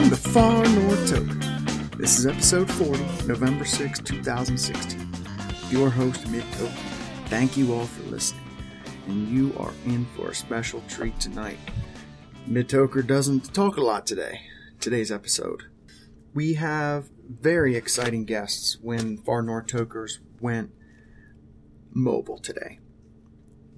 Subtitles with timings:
[0.00, 1.98] Welcome to Far North Toker.
[1.98, 5.06] This is episode 40, November 6, 2016.
[5.68, 6.72] Your host, Mid Toker.
[7.26, 8.42] Thank you all for listening.
[9.08, 11.58] And you are in for a special treat tonight.
[12.46, 14.40] Mid Toker doesn't talk a lot today,
[14.80, 15.64] today's episode.
[16.32, 20.70] We have very exciting guests when Far North Tokers went
[21.92, 22.78] mobile today.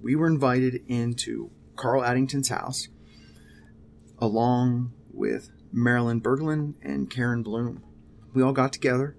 [0.00, 2.86] We were invited into Carl Addington's house
[4.20, 7.82] along with Marilyn Berglund and Karen Bloom.
[8.34, 9.16] We all got together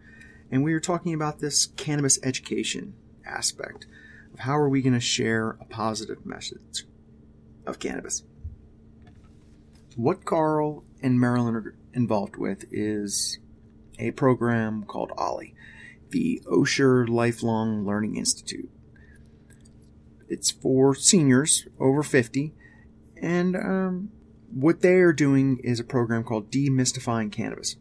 [0.51, 2.93] and we were talking about this cannabis education
[3.25, 3.87] aspect
[4.33, 6.85] of how are we going to share a positive message
[7.65, 8.23] of cannabis.
[9.95, 13.39] What Carl and Marilyn are involved with is
[13.97, 15.53] a program called OLLI,
[16.09, 18.69] the Osher Lifelong Learning Institute.
[20.29, 22.53] It's for seniors over 50,
[23.21, 24.11] and um,
[24.53, 27.75] what they are doing is a program called Demystifying Cannabis.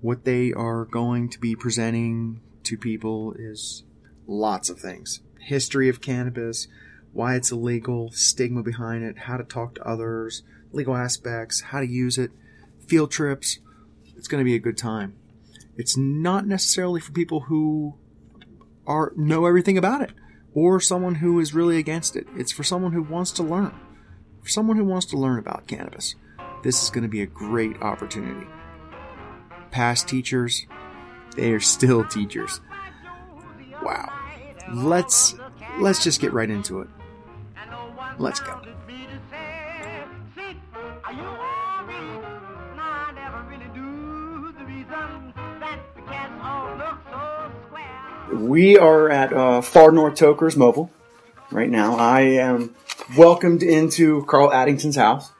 [0.00, 3.84] What they are going to be presenting to people is
[4.26, 6.68] lots of things history of cannabis,
[7.14, 11.86] why it's illegal, stigma behind it, how to talk to others, legal aspects, how to
[11.86, 12.30] use it,
[12.86, 13.58] field trips.
[14.14, 15.16] It's going to be a good time.
[15.78, 17.94] It's not necessarily for people who
[18.86, 20.10] are know everything about it
[20.52, 22.26] or someone who is really against it.
[22.36, 23.74] It's for someone who wants to learn.
[24.42, 26.14] For someone who wants to learn about cannabis,
[26.62, 28.46] this is going to be a great opportunity.
[29.70, 30.66] Past teachers,
[31.36, 32.60] they are still teachers.
[33.82, 34.12] Wow.
[34.72, 35.34] Let's
[35.78, 36.88] let's just get right into it.
[38.18, 38.60] Let's go.
[48.32, 50.90] We are at uh, Far North Tokers Mobile
[51.50, 51.96] right now.
[51.96, 52.74] I am
[53.16, 55.32] welcomed into Carl Addington's house.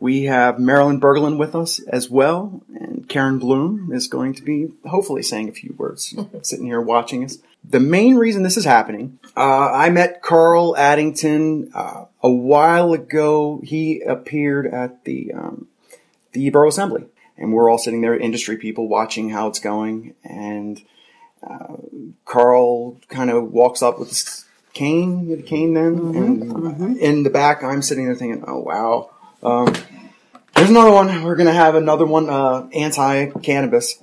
[0.00, 4.72] We have Marilyn Berglund with us as well, and Karen Bloom is going to be
[4.84, 7.38] hopefully saying a few words, sitting here watching us.
[7.64, 13.60] The main reason this is happening, uh, I met Carl Addington uh, a while ago.
[13.62, 15.68] He appeared at the um,
[16.32, 17.04] the Borough Assembly,
[17.38, 20.14] and we're all sitting there, industry people, watching how it's going.
[20.24, 20.82] And
[21.48, 21.76] uh,
[22.24, 26.82] Carl kind of walks up with this cane, you had a cane then, Mm-hmm, and
[26.82, 29.10] uh, in the back, I'm sitting there thinking, oh wow.
[29.42, 29.74] Um,
[30.54, 31.22] there's another one.
[31.22, 34.02] We're gonna have another one, uh, anti-cannabis.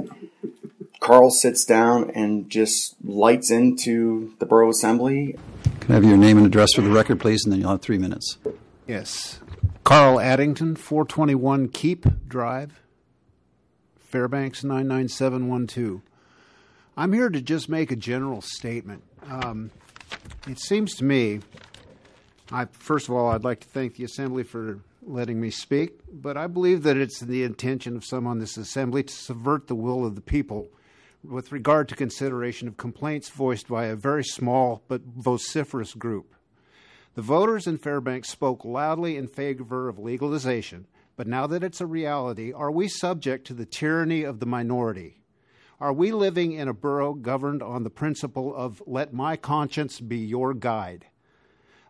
[0.99, 5.37] Carl sits down and just lights into the borough assembly.
[5.79, 7.81] Can I have your name and address for the record, please, and then you'll have
[7.81, 8.37] three minutes.
[8.85, 9.39] Yes.
[9.83, 12.81] Carl Addington, 421 Keep Drive,
[13.97, 16.01] Fairbanks 99712.
[16.97, 19.03] I'm here to just make a general statement.
[19.27, 19.71] Um,
[20.47, 21.41] it seems to me,
[22.51, 26.37] I, first of all, I'd like to thank the Assembly for letting me speak, but
[26.37, 30.05] I believe that it's the intention of some on this Assembly to subvert the will
[30.05, 30.69] of the people
[31.23, 36.35] with regard to consideration of complaints voiced by a very small but vociferous group.
[37.15, 40.87] The voters in Fairbanks spoke loudly in favor of legalization,
[41.17, 45.19] but now that it's a reality, are we subject to the tyranny of the minority?
[45.81, 50.17] Are we living in a borough governed on the principle of let my conscience be
[50.17, 51.05] your guide?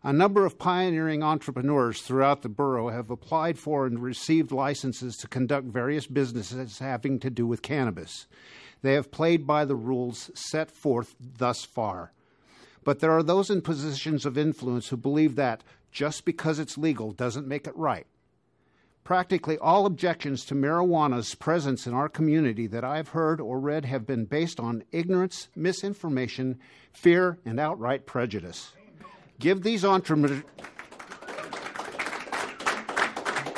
[0.04, 5.28] A number of pioneering entrepreneurs throughout the borough have applied for and received licenses to
[5.28, 8.28] conduct various businesses having to do with cannabis.
[8.84, 12.14] They have played by the rules set forth thus far.
[12.84, 17.12] But there are those in positions of influence who believe that just because it's legal
[17.12, 18.06] doesn't make it right.
[19.10, 24.06] Practically all objections to marijuana's presence in our community that I've heard or read have
[24.06, 26.60] been based on ignorance, misinformation,
[26.94, 28.72] fear, and outright prejudice.
[29.40, 30.44] Give these entrepreneurs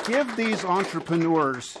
[0.06, 1.76] give these entrepreneurs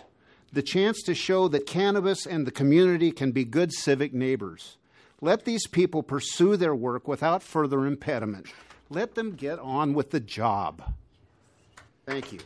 [0.52, 4.76] the chance to show that cannabis and the community can be good civic neighbors.
[5.22, 8.48] Let these people pursue their work without further impediment.
[8.90, 10.92] Let them get on with the job.
[12.04, 12.40] Thank you.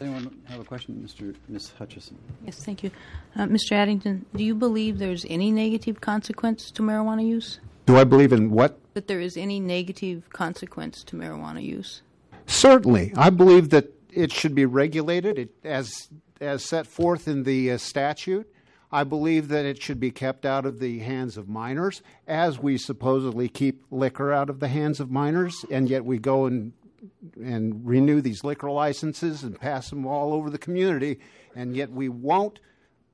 [0.00, 1.34] Anyone have a question, Mr.
[1.48, 1.72] Ms.
[1.78, 2.18] Hutchison?
[2.44, 2.90] Yes, thank you.
[3.36, 3.72] Uh, Mr.
[3.72, 7.60] Addington, do you believe there's any negative consequence to marijuana use?
[7.86, 8.78] Do I believe in what?
[8.94, 12.02] That there is any negative consequence to marijuana use?
[12.46, 13.12] Certainly.
[13.16, 16.08] I believe that it should be regulated it, as,
[16.40, 18.50] as set forth in the uh, statute.
[18.92, 22.78] I believe that it should be kept out of the hands of minors, as we
[22.78, 26.72] supposedly keep liquor out of the hands of minors, and yet we go and
[27.42, 31.20] and renew these liquor licenses and pass them all over the community,
[31.54, 32.58] and yet we won't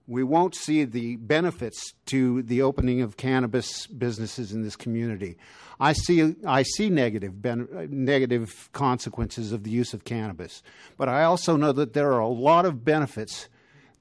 [0.07, 5.37] we won't see the benefits to the opening of cannabis businesses in this community.
[5.79, 10.63] I see I see negative ben, negative consequences of the use of cannabis,
[10.97, 13.49] but I also know that there are a lot of benefits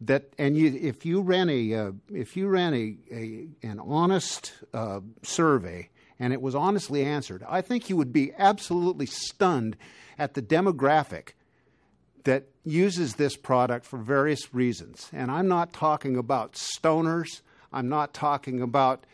[0.01, 4.53] that and you, if you ran a uh, if you ran a, a an honest
[4.73, 9.77] uh, survey and it was honestly answered, I think you would be absolutely stunned
[10.17, 11.29] at the demographic
[12.25, 15.09] that uses this product for various reasons.
[15.13, 19.05] And I'm not talking about stoners, I'm not talking about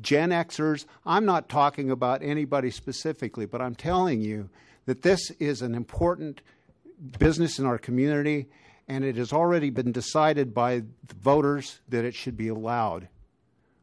[0.00, 4.50] Gen Xers, I'm not talking about anybody specifically, but I'm telling you
[4.86, 6.42] that this is an important
[7.18, 8.46] business in our community,
[8.86, 13.08] and it has already been decided by the voters that it should be allowed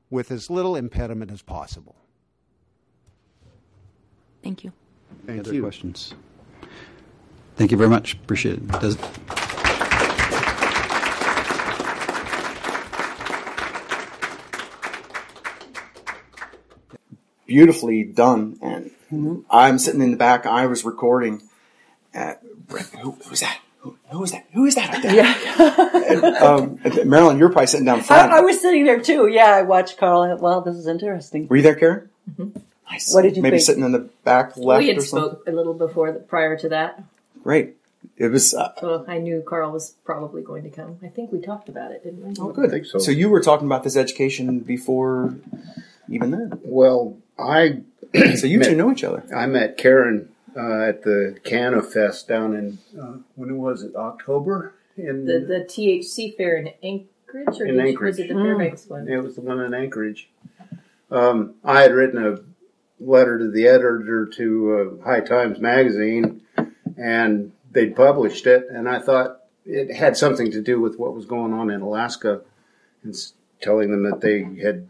[0.09, 1.95] with as little impediment as possible.
[4.43, 4.71] Thank you.
[5.25, 5.61] Thank Other you.
[5.61, 6.13] questions?
[7.55, 8.13] Thank you very much.
[8.13, 8.67] Appreciate it.
[8.79, 8.97] Does,
[17.45, 18.57] beautifully done.
[18.61, 18.91] And
[19.49, 20.45] I'm sitting in the back.
[20.45, 21.41] I was recording.
[22.13, 23.59] At, who, who was that?
[23.79, 24.45] Who, who was that?
[24.53, 25.15] Who is that up there?
[25.15, 28.31] Yeah, Um, Marilyn, you're probably sitting down I, front.
[28.31, 29.27] I was sitting there too.
[29.27, 30.23] Yeah, I watched Carl.
[30.23, 31.47] and, Well, this is interesting.
[31.47, 32.09] Were you there, Karen?
[32.37, 32.47] Nice.
[33.11, 33.65] What did you Maybe think?
[33.65, 35.29] sitting in the back left we had or something.
[35.31, 37.03] spoke a little before, prior to that,
[37.43, 37.75] Great.
[38.17, 38.53] It was.
[38.53, 40.97] Uh, so I knew Carl was probably going to come.
[41.03, 42.33] I think we talked about it, didn't we?
[42.39, 42.69] oh, good.
[42.71, 42.97] think so.
[42.99, 45.35] So you were talking about this education before
[46.09, 46.59] even then.
[46.63, 47.81] Well, I
[48.35, 49.23] So you two know each other.
[49.35, 53.95] I met Karen uh, at the Canna Fest down in uh, when it was it
[53.95, 58.17] October in The the THC fair in Anchorage, or In did you- Anchorage.
[58.17, 59.07] was it the Fairbanks one?
[59.07, 60.27] it was the one in Anchorage.
[61.09, 62.39] Um, I had written a
[63.01, 66.41] letter to the editor to uh, High Times magazine,
[66.97, 71.25] and they'd published it, and I thought it had something to do with what was
[71.25, 72.41] going on in Alaska,
[73.03, 73.15] and
[73.61, 74.87] telling them that they had.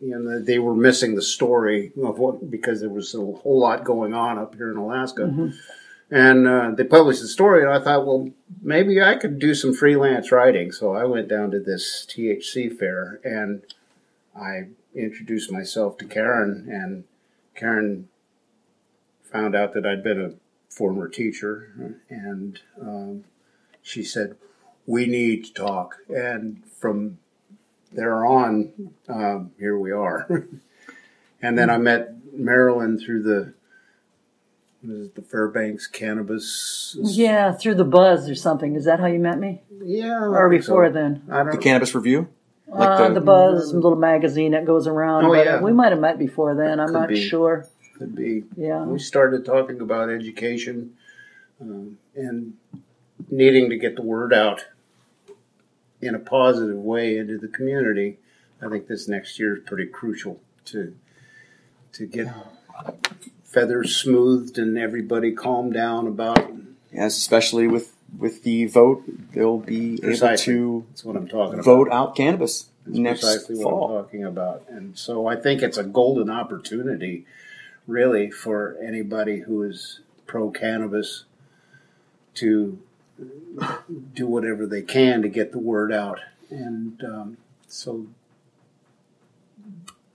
[0.00, 3.58] You know, that they were missing the story of what because there was a whole
[3.58, 5.24] lot going on up here in Alaska,
[6.10, 7.62] and uh, they published the story.
[7.62, 8.30] And I thought, well,
[8.62, 10.72] maybe I could do some freelance writing.
[10.72, 13.62] So I went down to this THC fair and
[14.36, 17.04] I introduced myself to Karen, and
[17.54, 18.08] Karen
[19.22, 20.34] found out that I'd been a
[20.72, 23.24] former teacher, and um,
[23.82, 24.36] she said,
[24.86, 27.18] "We need to talk." And from
[27.92, 30.26] there on, um, here we are.
[31.42, 33.54] and then I met Marilyn through the
[34.86, 36.96] was it the Fairbanks Cannabis.
[37.00, 38.76] Yeah, through the buzz or something.
[38.76, 39.62] Is that how you met me?
[39.82, 40.92] Yeah, Or before so.
[40.92, 41.22] then?
[41.30, 42.28] I don't The Cannabis Review.
[42.72, 45.24] Uh, the, buzz little magazine that goes around.
[45.24, 45.60] Oh, but yeah.
[45.60, 46.80] we might have met before then.
[46.80, 47.28] I'm Could not be.
[47.28, 47.66] sure.
[47.96, 48.44] could be.
[48.56, 48.84] Yeah.
[48.84, 50.94] we started talking about education
[51.60, 52.54] um, and
[53.30, 54.66] needing to get the word out
[56.00, 58.18] in a positive way into the community.
[58.60, 60.94] I think this next year is pretty crucial to
[61.92, 62.28] to get
[63.44, 66.52] feathers smoothed and everybody calmed down about.
[66.92, 71.64] Yes, especially with with the vote, they'll be able to That's what I'm talking about.
[71.64, 73.96] vote out cannabis That's next precisely what fall.
[73.96, 74.64] I'm talking about.
[74.68, 77.26] And so I think it's a golden opportunity,
[77.86, 81.24] really, for anybody who is pro cannabis
[82.34, 82.78] to
[84.14, 86.20] do whatever they can to get the word out.
[86.50, 88.06] And um, so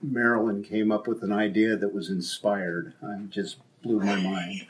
[0.02, 2.94] Marilyn came up with an idea that was inspired.
[3.02, 4.66] I just blew my mind.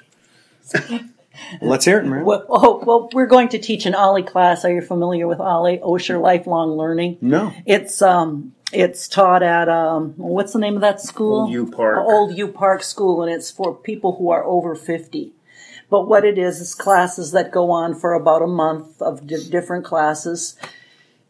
[1.61, 2.27] Let's hear it, Marilyn.
[2.27, 4.65] Well, oh, well, we're going to teach an Ollie class.
[4.65, 5.79] Are you familiar with Ollie?
[5.79, 7.19] Osher Lifelong Learning.
[7.21, 7.53] No.
[7.67, 11.43] It's um, it's taught at um, what's the name of that school?
[11.43, 11.99] Old U Park.
[11.99, 15.33] Old U Park School, and it's for people who are over fifty.
[15.91, 19.49] But what it is is classes that go on for about a month of di-
[19.49, 20.57] different classes.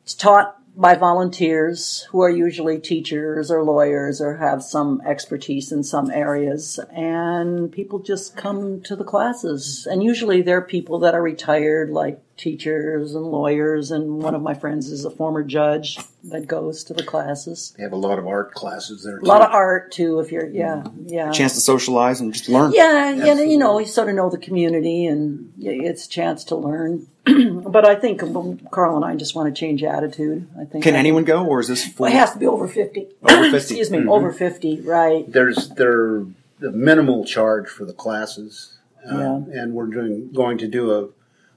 [0.02, 5.84] It's taught by volunteers who are usually teachers or lawyers or have some expertise in
[5.84, 6.80] some areas.
[6.90, 9.86] And people just come to the classes.
[9.88, 13.90] And usually they're people that are retired, like teachers and lawyers.
[13.90, 17.74] And one of my friends is a former judge that goes to the classes.
[17.76, 19.18] They have a lot of art classes there.
[19.18, 21.30] A lot of art too, if you're, yeah, yeah.
[21.32, 22.72] Chance to socialize and just learn.
[22.72, 26.56] Yeah, yeah, you know, you sort of know the community, and it's a chance to
[26.56, 27.06] learn.
[27.24, 30.46] but I think um, Carl and I just want to change attitude.
[30.60, 30.84] I think.
[30.84, 32.02] Can anyone go, or is this for?
[32.02, 33.08] Well, it has to be over fifty.
[33.22, 33.56] Over 50.
[33.56, 34.10] Excuse me, Mhm.
[34.10, 35.24] over fifty, right?
[35.30, 36.24] there's there
[36.58, 38.74] the minimal charge for the classes,
[39.10, 39.60] uh, Yeah.
[39.62, 41.08] and we're doing going to do a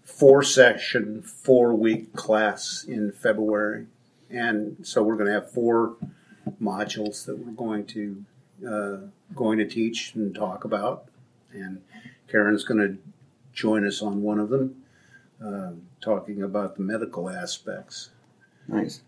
[0.08, 3.86] four session, four week class in February,
[4.30, 5.98] and so we're going to have four
[6.62, 8.24] modules that we're going to
[8.68, 8.98] uh,
[9.36, 11.06] going to teach and talk about,
[11.52, 11.82] and
[12.30, 12.98] Karen's going to
[13.54, 14.82] join us on one of them,
[15.46, 18.10] uh, talking about the medical aspects.
[18.68, 19.02] Nice.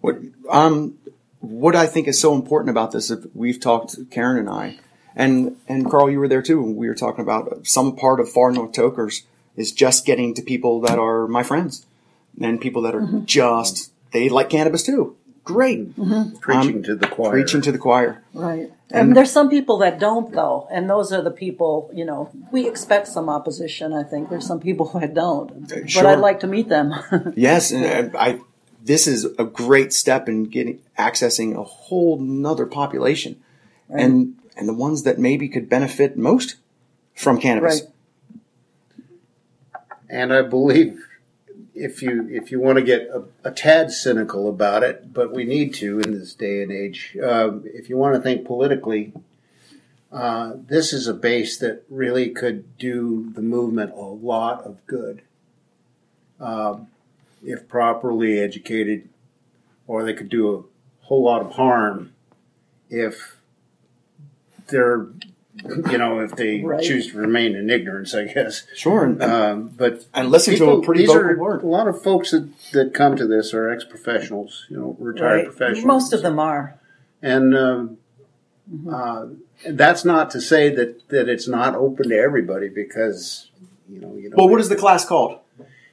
[0.00, 0.18] What
[0.50, 0.98] um
[1.40, 4.78] what I think is so important about this, if we've talked, Karen and I,
[5.14, 6.62] and and Carl, you were there too.
[6.62, 9.24] We were talking about some part of Far North Tokers
[9.56, 11.86] is just getting to people that are my friends
[12.40, 13.24] and people that are mm-hmm.
[13.24, 15.16] just they like cannabis too.
[15.44, 16.12] Great, mm-hmm.
[16.12, 17.32] um, Preaching Um, to the choir.
[17.32, 18.22] preaching to the choir.
[18.32, 18.70] Right.
[18.92, 22.68] And there's some people that don't though, and those are the people, you know, we
[22.68, 24.28] expect some opposition, I think.
[24.28, 25.50] There's some people that don't.
[25.50, 26.06] Uh, but sure.
[26.06, 26.92] I'd like to meet them.
[27.36, 28.40] Yes, and I, I
[28.84, 33.40] this is a great step in getting accessing a whole nother population,
[33.88, 36.56] and and the ones that maybe could benefit most
[37.14, 37.80] from cannabis.
[37.80, 37.90] Right.
[40.12, 41.06] And I believe
[41.74, 45.44] if you if you want to get a, a tad cynical about it, but we
[45.44, 49.14] need to in this day and age, um, if you want to think politically,
[50.12, 55.22] uh, this is a base that really could do the movement a lot of good.
[56.38, 56.88] Um,
[57.42, 59.08] if properly educated,
[59.86, 62.12] or they could do a whole lot of harm
[62.90, 63.36] if
[64.68, 65.06] they're
[65.90, 66.82] you know if they Right.
[66.82, 68.64] choose to remain in ignorance, I guess.
[68.74, 71.62] Sure, and, Um, but and listen to a pretty these vocal are, word.
[71.62, 75.34] A lot of folks that, that come to this are ex professionals, you know, retired
[75.36, 75.44] Right.
[75.46, 75.84] professionals.
[75.84, 76.78] Most of them are.
[77.20, 77.98] and um,
[78.90, 79.26] uh,
[79.68, 83.50] that's not to say that, that it's not open to everybody because
[83.88, 84.36] you know you know.
[84.36, 85.38] But what is the class called?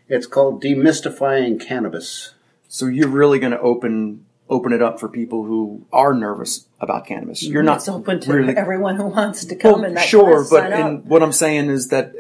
[0.08, 2.34] It's called demystifying cannabis.
[2.68, 7.06] So you're really going to open open it up for people who are nervous about
[7.06, 7.44] cannabis.
[7.44, 10.46] You're not It's open to really everyone who wants to come Well, in that sure,
[10.50, 11.06] but up.
[11.06, 12.14] what I'm saying is that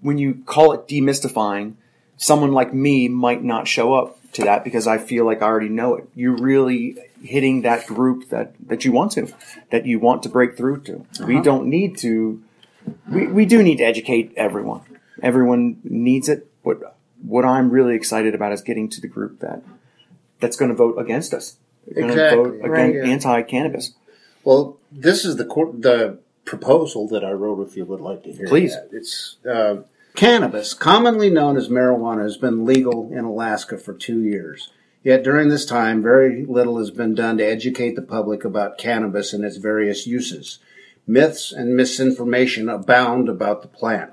[0.00, 1.74] when you call it demystifying,
[2.16, 5.70] someone like me might not show up to that because I feel like I already
[5.70, 6.08] know it.
[6.14, 9.32] You're really hitting that group that, that you want to,
[9.70, 10.96] that you want to break through to.
[10.96, 11.26] Uh-huh.
[11.26, 12.42] We don't need to,
[13.10, 14.82] we, we do need to educate everyone.
[15.22, 19.62] Everyone needs it, but what I'm really excited about is getting to the group that
[20.40, 21.56] that's going to vote against us.
[21.86, 22.36] Exactly.
[22.36, 23.02] vote against Right, yeah.
[23.04, 23.94] anti-cannabis.
[24.44, 27.66] Well, this is the the proposal that I wrote.
[27.66, 28.74] If you would like to hear, Please.
[28.74, 28.88] that.
[28.92, 29.82] it's uh,
[30.14, 34.70] cannabis, commonly known as marijuana, has been legal in Alaska for two years.
[35.02, 39.32] Yet during this time, very little has been done to educate the public about cannabis
[39.32, 40.58] and its various uses.
[41.06, 44.12] Myths and misinformation abound about the plant.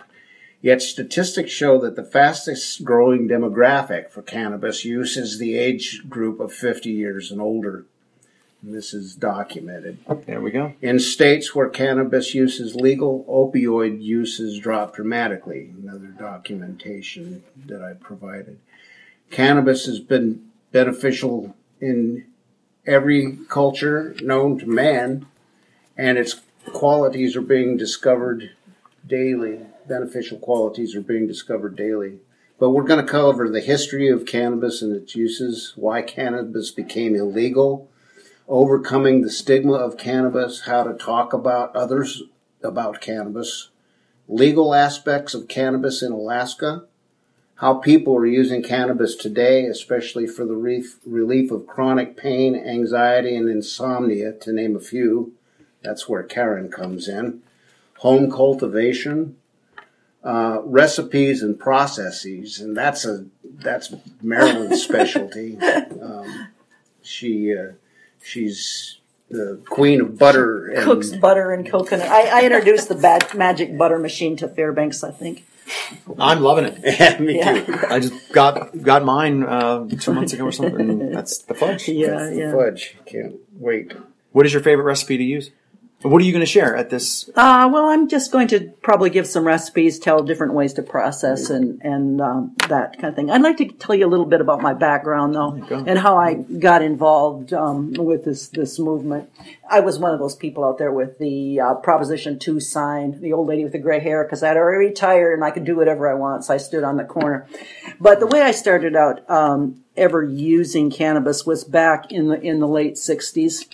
[0.68, 6.42] Yet statistics show that the fastest growing demographic for cannabis use is the age group
[6.42, 7.86] of 50 years and older.
[8.62, 10.00] And this is documented.
[10.10, 10.74] Oh, there we go.
[10.82, 15.72] In states where cannabis use is legal, opioid use has dropped dramatically.
[15.82, 18.60] Another documentation that I provided.
[19.32, 22.26] Cannabis has been beneficial in
[22.86, 25.28] every culture known to man,
[25.96, 26.42] and its
[26.74, 28.52] qualities are being discovered
[29.08, 29.62] daily.
[29.88, 32.20] Beneficial qualities are being discovered daily.
[32.60, 37.15] But we're going to cover the history of cannabis and its uses, why cannabis became
[37.15, 37.89] illegal,
[38.48, 42.24] overcoming the stigma of cannabis, how to talk about others
[42.63, 43.70] about cannabis,
[44.27, 46.86] legal aspects of cannabis in Alaska,
[47.56, 53.36] how people are using cannabis today, especially for the relief, relief of chronic pain, anxiety,
[53.36, 55.34] and insomnia, to name a few.
[55.82, 57.41] That's where Karen comes in.
[58.00, 59.38] Home cultivation,
[60.27, 65.57] uh, recipes and processes, and that's a that's Marilyn's specialty.
[65.60, 66.50] Um,
[67.01, 67.72] she uh,
[68.24, 68.98] she's
[69.29, 72.07] the queen of butter and Cooks butter and coconut.
[72.07, 75.46] I, I introduced the bad magic butter machine to Fairbanks, I think.
[76.17, 76.79] I'm loving it.
[77.00, 77.62] Yeah, me Yeah.
[77.65, 77.77] too.
[77.89, 80.89] I just got got mine uh, two months ago or something.
[80.89, 81.88] and That's the fudge.
[81.89, 82.53] Yeah, yeah.
[82.53, 82.96] Fudge.
[83.05, 83.93] Can't wait.
[84.31, 85.51] What is your favorite recipe to use?
[86.04, 87.27] What are you going to share at this?
[87.30, 91.50] Uh, well, I'm just going to probably give some recipes, tell different ways to process
[91.50, 93.32] and, and um, that kind of thing.
[93.32, 96.36] I'd like to tell you a little bit about my background, though, and how I
[96.36, 99.32] got involved um, with this, this movement.
[99.68, 103.34] I was one of those people out there with the uh, Proposition 2 sign, the
[103.34, 106.08] old lady with the gray hair, because I'd already retired and I could do whatever
[106.08, 107.48] I want, so I stood on the corner.
[108.00, 112.60] But the way I started out um, ever using cannabis was back in the, in
[112.60, 113.68] the late 60s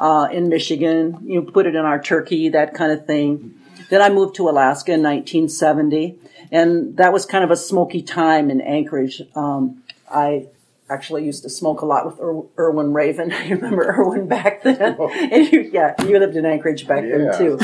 [0.00, 1.18] uh, in Michigan.
[1.24, 3.54] You know, put it in our turkey, that kind of thing.
[3.90, 6.16] Then I moved to Alaska in 1970,
[6.50, 9.22] and that was kind of a smoky time in Anchorage.
[9.36, 10.46] Um, I
[10.88, 13.30] actually used to smoke a lot with Ir- Irwin Ravin.
[13.46, 14.96] You remember Irwin back then?
[15.32, 17.18] and you, yeah, you lived in Anchorage back Yeah.
[17.18, 17.58] then too.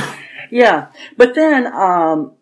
[0.51, 2.33] Yeah, but then um,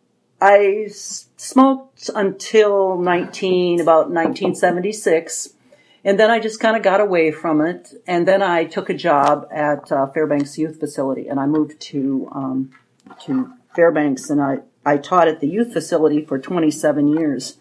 [0.40, 5.53] I s- smoked until 19 about 1976.
[6.04, 7.94] And then I just kind of got away from it.
[8.06, 12.28] And then I took a job at uh, Fairbanks Youth Facility, and I moved to
[12.32, 12.70] um,
[13.24, 17.56] to Fairbanks, and I I taught at the youth facility for 27 years.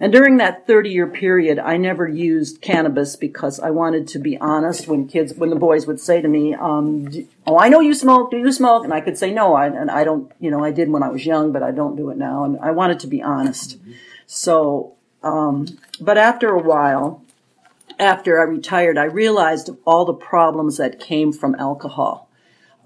[0.00, 4.36] And during that 30 year period, I never used cannabis because I wanted to be
[4.38, 7.08] honest when kids, when the boys would say to me, um,
[7.46, 8.30] Oh, I know you smoke.
[8.30, 8.84] Do you smoke?
[8.84, 11.08] And I could say, No, I, and I don't, you know, I did when I
[11.08, 12.44] was young, but I don't do it now.
[12.44, 13.78] And I wanted to be honest.
[14.26, 15.66] So, um,
[16.00, 17.23] but after a while,
[17.98, 22.28] after I retired, I realized all the problems that came from alcohol.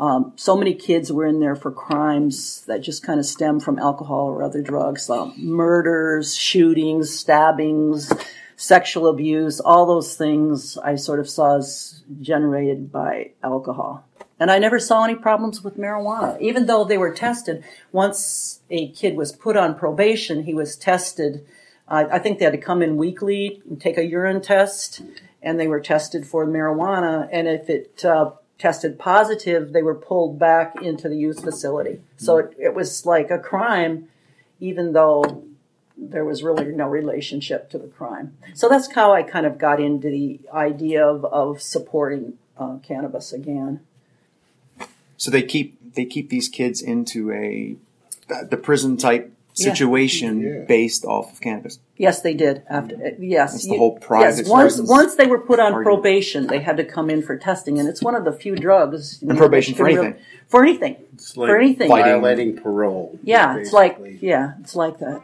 [0.00, 3.78] Um, so many kids were in there for crimes that just kind of stem from
[3.78, 8.12] alcohol or other drugs, um, murders, shootings, stabbings,
[8.56, 14.04] sexual abuse, all those things I sort of saw as generated by alcohol.
[14.40, 17.64] And I never saw any problems with marijuana, even though they were tested.
[17.90, 21.44] Once a kid was put on probation, he was tested.
[21.88, 25.00] Uh, I think they had to come in weekly and take a urine test,
[25.42, 27.28] and they were tested for marijuana.
[27.32, 32.00] And if it uh, tested positive, they were pulled back into the youth facility.
[32.16, 34.08] So it, it was like a crime,
[34.60, 35.44] even though
[35.96, 38.36] there was really no relationship to the crime.
[38.54, 43.32] So that's how I kind of got into the idea of, of supporting uh, cannabis
[43.32, 43.80] again.
[45.16, 47.76] So they keep they keep these kids into a
[48.28, 49.32] the prison type.
[49.62, 50.64] Situation Yeah.
[50.66, 51.78] based off of cannabis.
[51.96, 52.62] Yes, they did.
[52.70, 55.84] After uh, yes, That's the whole private Yes, once once they were put on argument.
[56.02, 59.18] probation, they had to come in for testing, and it's one of the few drugs.
[59.22, 60.22] you know, probation for can really- anything.
[60.48, 60.96] for anything.
[61.14, 61.88] It's like For anything.
[61.88, 63.18] Violating parole.
[63.22, 65.20] Yeah, it's like yeah, it's like that.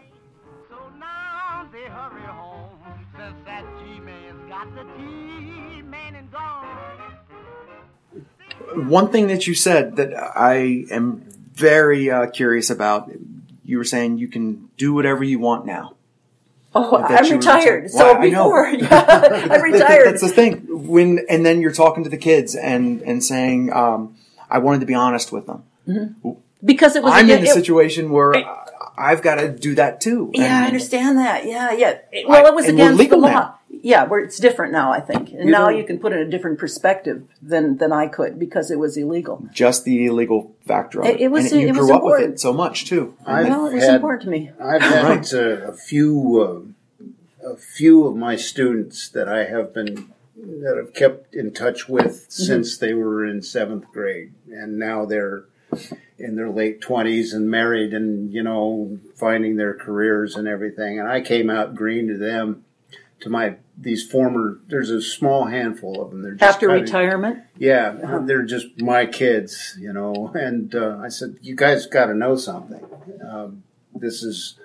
[0.69, 2.71] So now they hurry home
[3.17, 6.71] since that G-man's got the G-man and gone.
[8.89, 11.23] One thing that you said that I am
[11.55, 13.09] very uh, curious about,
[13.65, 15.95] you were saying you can do whatever you want now.
[16.77, 17.85] Oh, I bet I'm retired.
[17.85, 17.91] retired.
[17.91, 18.45] So Well, I know.
[18.45, 20.07] before, yeah, I'm retired.
[20.09, 20.67] That's the thing.
[20.89, 24.17] When and then you're talking to the kids and and saying, um,
[24.51, 25.63] I wanted to be honest with them.
[26.65, 27.13] because it was.
[27.15, 28.61] I'm a, in a situation where I-
[28.97, 30.31] I've got to do that too.
[30.35, 31.47] Yeah, I understand that.
[31.47, 31.99] Yeah, yeah.
[32.29, 33.29] Well, it was and we're against the legal law.
[33.29, 33.59] now.
[33.85, 34.93] Yeah, where it's different now.
[34.93, 37.93] I think, and You now you can put it in a different perspective than than
[37.93, 39.47] I could because it was illegal.
[39.53, 41.21] Just the illegal factor of It- it.
[41.25, 42.35] it was- and you it grew was up with important.
[42.37, 43.13] it so much too.
[43.27, 44.51] I've well, it was had- important to me.
[44.59, 46.75] I've had uh, a few
[47.45, 51.87] uh, a few of my students that I have been that I've kept in touch
[51.87, 55.45] with since they were in seventh grade, and now they're
[56.19, 60.99] in their late twenties and married, and you know finding their careers and everything.
[60.99, 62.65] And I came out green to them,
[63.21, 64.61] to my these former.
[64.69, 66.23] There's a small handful of them.
[66.23, 70.33] They're just After kinda- retirement, yeah, they're just my kids, you know.
[70.35, 72.85] And uh, I said, you guys got to know something.
[73.27, 74.59] Um, this is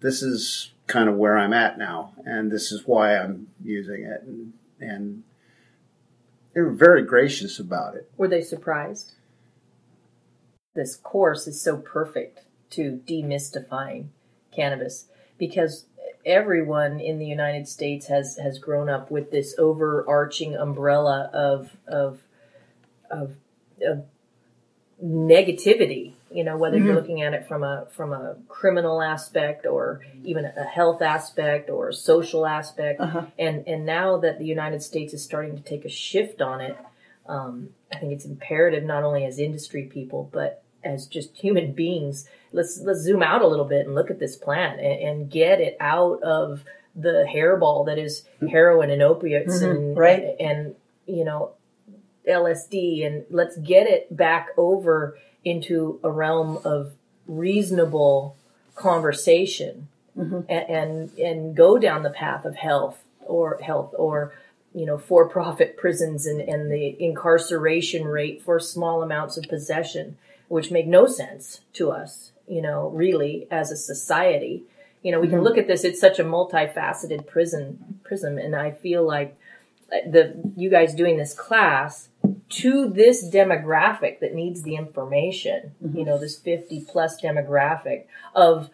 [0.00, 4.22] this is kind of where I'm at now, and this is why I'm using it.
[4.22, 5.22] And, and
[6.54, 8.10] they were very gracious about it.
[8.16, 9.12] Were they surprised?
[10.74, 12.40] This course is so perfect
[12.70, 14.08] to demystifying
[14.54, 15.06] cannabis
[15.38, 15.86] because
[16.26, 22.20] everyone in the United States has has grown up with this overarching umbrella of of
[23.10, 23.34] of,
[23.82, 24.04] of
[25.02, 26.14] negativity.
[26.30, 30.44] You know, whether you're looking at it from a from a criminal aspect or even
[30.44, 33.00] a health aspect or a social aspect,
[33.38, 36.76] and and now that the United States is starting to take a shift on it,
[37.26, 42.28] um, I think it's imperative not only as industry people but as just human beings.
[42.52, 45.60] Let's let's zoom out a little bit and look at this plant and, and get
[45.60, 46.64] it out of
[46.96, 49.70] the hairball that is heroin and opiates mm-hmm.
[49.70, 50.36] and right.
[50.38, 50.74] and
[51.06, 51.52] you know
[52.28, 56.92] LSD and let's get it back over into a realm of
[57.26, 58.36] reasonable
[58.74, 60.40] conversation mm-hmm.
[60.48, 64.32] and, and and go down the path of health or health or
[64.74, 70.16] you know for-profit prisons and, and the incarceration rate for small amounts of possession
[70.48, 74.64] which make no sense to us you know really as a society.
[75.02, 75.44] You know we can mm-hmm.
[75.44, 79.36] look at this it's such a multifaceted prison prism and i feel like
[79.92, 82.08] uh, the you guys doing this class
[82.48, 85.98] to this demographic that needs the information mm-hmm.
[85.98, 88.04] you know this 50 plus demographic
[88.34, 88.70] of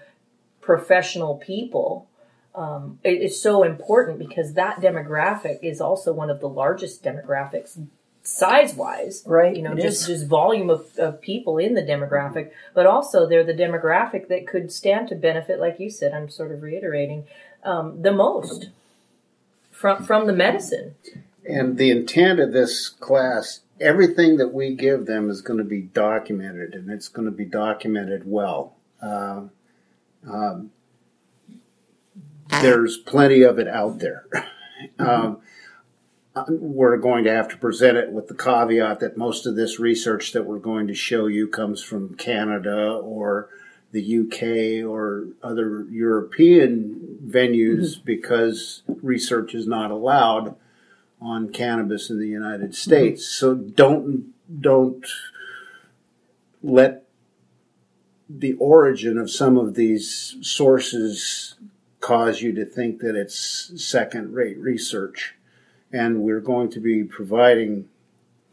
[0.61, 2.07] professional people
[2.55, 7.77] um, it is so important because that demographic is also one of the largest demographics
[8.23, 10.07] size wise Right, you know it just is.
[10.21, 14.71] just volume of, of people in the demographic but also they're the demographic that could
[14.71, 17.25] stand to benefit like you said i'm sort of reiterating
[17.65, 18.69] um, the most
[19.71, 20.95] from from the medicine
[21.49, 25.81] And the intent of this class, everything that we give them is going to be
[25.81, 28.77] documented, and it's going to be documented well.
[29.03, 29.45] Uh,
[30.31, 30.71] um,
[32.61, 34.25] there's plenty of it out there.
[34.99, 35.43] Um,
[36.49, 40.33] we're going to have to present it with the caveat that most of this research
[40.33, 43.49] that we're going to show you comes from Canada or
[43.93, 48.05] the UK or other European venues mm-hmm.
[48.05, 50.55] because research is not allowed
[51.21, 52.73] on cannabis in the United mm-hmm.
[52.73, 53.27] States.
[53.27, 55.07] So don't don't
[56.63, 57.05] let
[58.29, 61.57] the origin of some of these sources
[61.99, 65.35] cause you to think that it's second rate research.
[65.93, 67.89] And we're going to be providing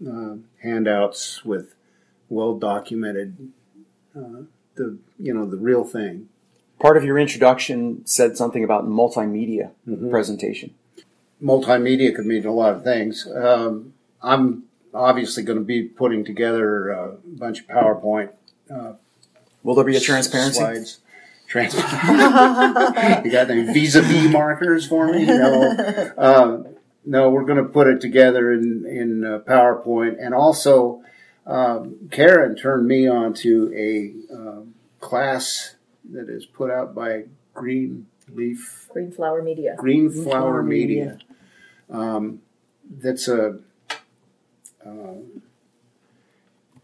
[0.08, 1.76] uh, handouts with
[2.30, 3.52] well documented
[4.16, 4.44] uh,
[4.76, 6.30] the you know the real thing.
[6.80, 9.72] Part of your introduction said something about multimedia
[10.10, 10.76] presentation.
[11.42, 13.28] Multimedia could mean a lot of things.
[13.28, 18.32] Um, I'm obviously going to be putting together a bunch of PowerPoint
[19.64, 20.60] Will there be a transparency?
[20.60, 21.00] slides.
[21.48, 21.98] Transparency.
[23.26, 25.26] you got any Vis-a-Vis markers for me?
[25.26, 26.14] No.
[26.18, 26.68] Um,
[27.08, 31.02] no, we're going to put it together in in uh, PowerPoint, and also
[31.46, 35.76] um, Karen turned me on to a um, class
[36.12, 39.76] that is put out by Green Leaf Green Flower Media.
[39.78, 41.18] Green Flower Flower Media.
[41.90, 42.42] Um,
[42.90, 43.60] that's a
[44.86, 45.16] uh,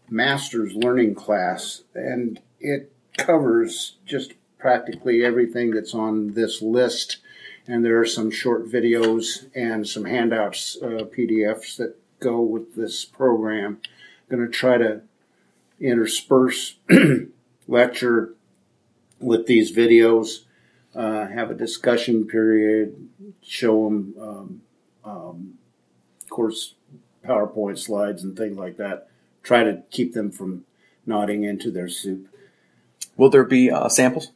[0.08, 7.18] master's learning class, and it covers just practically everything that's on this list.
[7.66, 13.04] And there are some short videos and some handouts, uh, PDFs that go with this
[13.04, 13.80] program.
[14.28, 15.02] Going to try to
[15.80, 16.76] intersperse
[17.68, 18.34] lecture
[19.18, 20.44] with these videos
[20.94, 23.08] uh, have a discussion period,
[23.42, 24.62] show them, um,
[25.04, 25.54] um,
[26.22, 26.74] of course,
[27.26, 29.08] PowerPoint slides and things like that.
[29.42, 30.64] Try to keep them from
[31.04, 32.28] nodding into their soup.
[33.16, 34.30] Will there be uh, samples?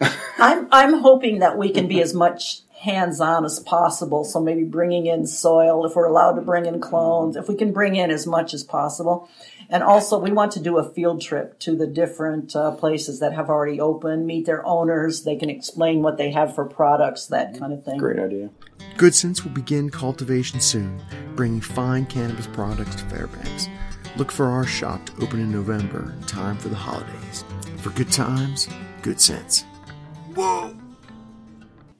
[0.38, 4.24] I'm I'm hoping that we can be as much hands on as possible.
[4.24, 7.72] So maybe bringing in soil, if we're allowed to bring in clones, if we can
[7.72, 9.28] bring in as much as possible.
[9.70, 13.34] And also, we want to do a field trip to the different uh, places that
[13.34, 15.24] have already opened, meet their owners.
[15.24, 17.98] They can explain what they have for products, that kind of thing.
[17.98, 18.48] Great idea.
[18.96, 21.02] Good Sense will begin cultivation soon,
[21.34, 23.68] bringing fine cannabis products to Fairbanks.
[24.16, 27.44] Look for our shop to open in November, in time for the holidays.
[27.78, 28.68] For good times,
[29.02, 29.64] good sense.
[30.38, 30.74] Whoa!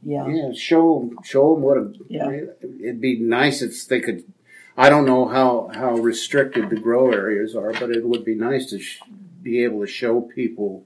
[0.02, 0.28] Yeah.
[0.28, 1.92] Yeah, show 'em- show them what a.
[2.08, 2.30] Yeah.
[2.80, 4.24] It'd be nice if they could.
[4.76, 8.70] I don't know how how restricted the grow areas are, but it would be nice
[8.70, 9.00] to sh-
[9.42, 10.84] be able to show people,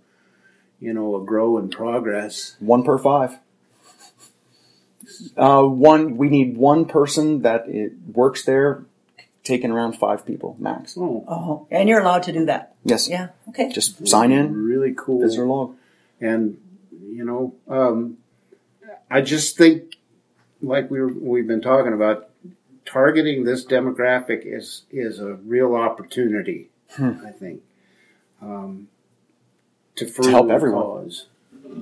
[0.80, 2.56] you know, a grow in progress.
[2.58, 3.38] One per five.
[5.36, 6.16] Uh, one.
[6.16, 8.84] We need one person that it works there,
[9.44, 10.96] taking around five people max.
[10.96, 12.74] Oh, Oh, and you're allowed to do that.
[12.84, 13.08] Yes.
[13.08, 13.28] Yeah.
[13.50, 13.70] Okay.
[13.70, 14.54] Just sign in.
[14.54, 15.20] really cool.
[15.20, 15.74] Visitor log.
[16.20, 16.56] and
[17.12, 18.18] you know, um,
[19.10, 19.96] I just think,
[20.62, 22.30] like we were, we've been talking about,
[22.84, 26.68] targeting this demographic is is a real opportunity.
[26.98, 27.62] I think
[28.42, 28.88] um,
[29.96, 30.82] to further help everyone.
[30.82, 31.26] cause.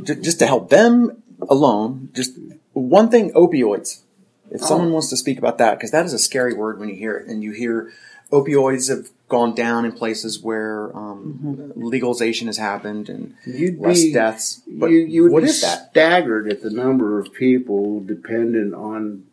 [0.04, 2.10] Just to help them alone.
[2.12, 2.38] Just
[2.72, 4.02] one thing: opioids.
[4.50, 6.96] If someone wants to speak about that, because that is a scary word when you
[6.96, 7.92] hear it, and you hear
[8.30, 14.12] opioids have gone down in places where um, legalization has happened and You'd less be-
[14.12, 14.62] deaths.
[14.66, 15.90] But you, you would what be is that?
[15.90, 19.24] staggered at the number of people dependent on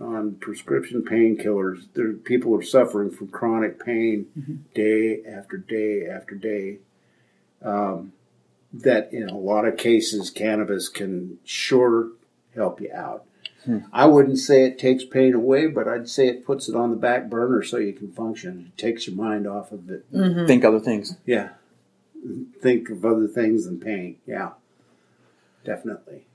[0.00, 1.84] on prescription painkillers.
[1.94, 4.54] There, people are suffering from chronic pain Mm-hmm.
[4.74, 6.78] day after day after day.
[7.62, 8.12] Um,
[8.72, 12.08] that in a lot of cases, cannabis can sure
[12.54, 13.24] help you out.
[13.64, 13.78] Hmm.
[13.92, 16.96] I wouldn't say it takes pain away, but I'd say it puts it on the
[16.96, 18.72] back burner so you can function.
[18.74, 20.06] It takes your mind off of it.
[20.10, 21.16] Think other things.
[21.24, 21.50] Yeah.
[22.60, 24.16] Think of other things than pain.
[24.26, 24.50] Yeah.
[25.64, 26.26] Definitely.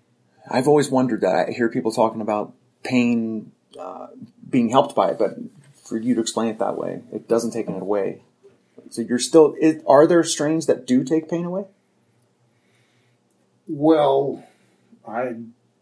[0.50, 1.50] I've always wondered that.
[1.50, 4.08] I hear people talking about pain uh,
[4.50, 5.36] being helped by it, but
[5.84, 8.22] for you to explain it that way, it doesn't take it away.
[8.90, 9.56] So you're still.
[9.60, 11.66] It, are there strains that do take pain away?
[13.68, 14.46] Well,
[15.06, 15.36] I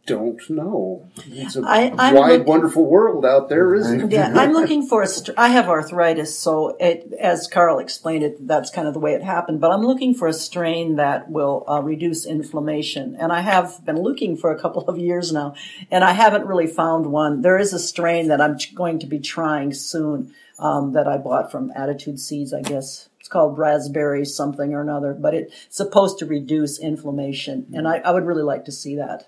[0.05, 1.09] don't know.
[1.31, 4.11] It's a I- wide, looking- wonderful world out there, isn't it?
[4.11, 5.07] Yeah, I'm looking for a.
[5.07, 9.13] St- I have arthritis, so it, as Carl explained it, that's kind of the way
[9.13, 9.59] it happened.
[9.61, 13.99] But I'm looking for a strain that will uh, reduce inflammation, and I have been
[13.99, 15.55] looking for a couple of years now,
[15.89, 17.41] and I haven't really found one.
[17.41, 21.51] There is a strain that I'm going to be trying soon um, that I bought
[21.51, 23.09] from Attitude Seeds, I guess.
[23.19, 28.11] It's called raspberry something or another, but it's supposed to reduce inflammation, and I, I
[28.11, 29.27] would really like to see that.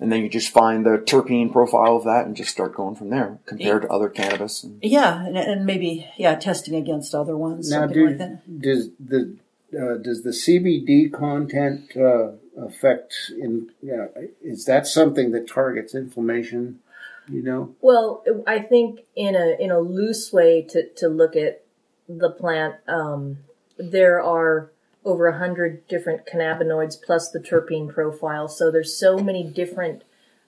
[0.00, 3.10] And then you just find the terpene profile of that and just start going from
[3.10, 4.64] there compared to other cannabis.
[4.64, 8.60] And Yeah, and, and maybe yeah, testing against other ones, Now, do, like that.
[8.60, 9.36] does the
[9.72, 13.70] uh, does the CBD content uh, affect in?
[13.82, 14.06] Yeah,
[14.42, 16.80] is that something that targets inflammation?
[17.28, 21.62] You know, Well, I think in a in a loose way to to look at
[22.08, 23.38] the plant, um,
[23.78, 24.70] there are
[25.04, 28.48] over a hundred different cannabinoids plus the terpene profile.
[28.48, 30.02] So there's so many different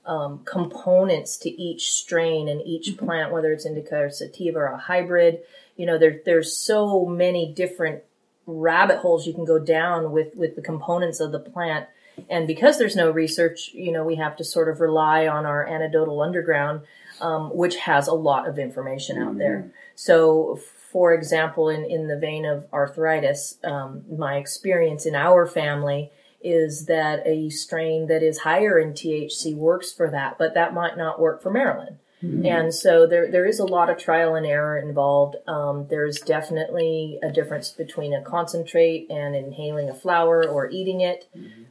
[0.07, 4.79] um, components to each strain and each plant, whether it's indica or sativa or a
[4.79, 5.41] hybrid.
[5.77, 8.03] You know, there, there's so many different
[8.47, 11.87] rabbit holes you can go down with, with the components of the plant.
[12.31, 15.67] And because there's no research, you know, we have to sort of rely on our
[15.67, 16.81] anecdotal underground,
[17.21, 19.71] um, which has a lot of information out there.
[19.97, 20.61] So,
[20.97, 26.87] for example, in, in the vein of arthritis, um, my experience in our family is
[26.87, 31.21] that a strain that is higher in THC works for that, but that might not
[31.21, 31.99] work for Marilyn.
[32.47, 35.37] And so there, there is a lot of trial and error involved.
[35.47, 41.29] Um, there's definitely a difference between a concentrate and inhaling a flower or eating it,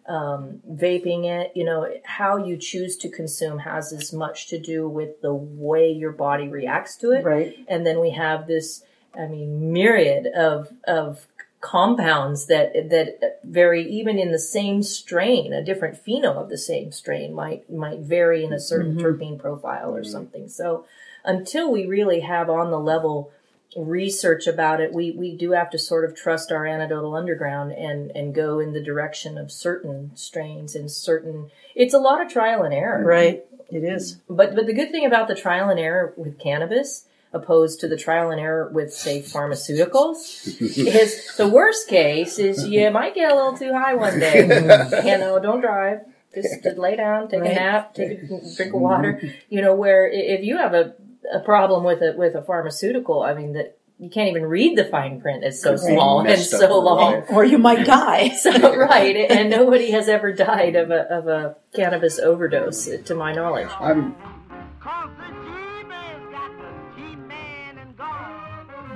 [0.07, 1.51] um, vaping it.
[1.55, 5.91] You know, how you choose to consume has as much to do with the way
[5.91, 7.25] your body reacts to it.
[7.25, 7.55] Right.
[7.67, 8.83] And then we have this,
[9.17, 11.27] I mean, myriad of, of
[11.61, 16.91] compounds that, that vary even in the same strain, a different pheno of the same
[16.91, 19.05] strain might, might vary in a certain mm-hmm.
[19.05, 20.11] terpene profile or mm-hmm.
[20.11, 20.49] something.
[20.49, 20.85] So
[21.23, 23.31] until we really have on the level
[23.75, 28.11] research about it, we, we do have to sort of trust our anecdotal underground and,
[28.11, 32.63] and go in the direction of certain strains and certain, it's a lot of trial
[32.63, 33.03] and error.
[33.03, 33.43] Right.
[33.69, 34.17] It is.
[34.29, 37.97] But but the good thing about the trial and error with cannabis, opposed to the
[37.97, 43.35] trial and error with say pharmaceuticals, is the worst case is you might get a
[43.35, 44.39] little too high one day.
[45.05, 45.99] you know, don't drive.
[46.33, 49.21] Just, just lay down, take a nap, take a drink of water.
[49.49, 50.93] You know, where if you have a,
[51.33, 54.83] a problem with a with a pharmaceutical, I mean that you can't even read the
[54.83, 55.43] fine print.
[55.43, 57.13] It's so small and so long.
[57.13, 57.25] life.
[57.29, 58.29] Or you might die.
[58.35, 63.33] So right, and nobody has ever died of a of a cannabis overdose, to my
[63.33, 63.69] knowledge.
[63.79, 64.15] I'm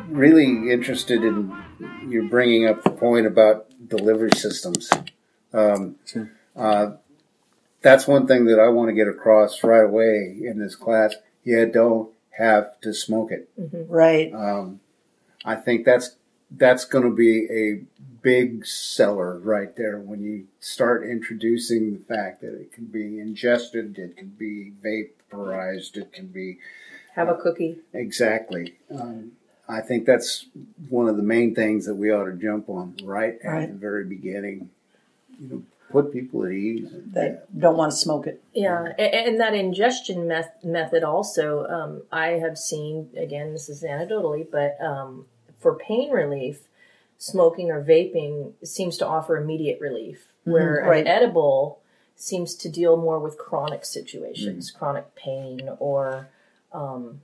[0.09, 1.55] really interested in
[2.07, 4.89] you bringing up the point about delivery systems.
[5.53, 6.31] Um, Sure.
[6.55, 6.91] uh,
[7.81, 11.15] that's one thing that I want to get across right away in this class.
[11.43, 13.49] You don't have to smoke it.
[13.87, 14.33] right.
[14.33, 14.79] Um,
[15.45, 16.15] I think that's
[16.51, 17.83] that's going to be a
[18.21, 23.97] big seller right there when you start introducing the fact that it can be ingested,
[23.97, 26.57] it can be vaporized, it can be
[27.15, 27.77] Have a cookie.
[27.93, 28.75] Exactly.
[28.93, 29.33] Um,
[29.69, 30.47] I think that's
[30.89, 33.67] one of the main things that we ought to jump on right at Right.
[33.71, 34.69] the very beginning.
[35.39, 36.89] You know, put people at ease.
[37.13, 38.41] That don't want to smoke it.
[38.53, 43.83] Yeah, a- and that ingestion meth- method also, um, I have seen, again, this is
[43.83, 45.27] anecdotally, but um,
[45.59, 46.67] for pain relief,
[47.17, 51.01] smoking or vaping seems to offer immediate relief, where right.
[51.01, 51.79] an edible
[52.15, 56.27] seems to deal more with chronic situations, chronic pain, or
[56.73, 57.21] um,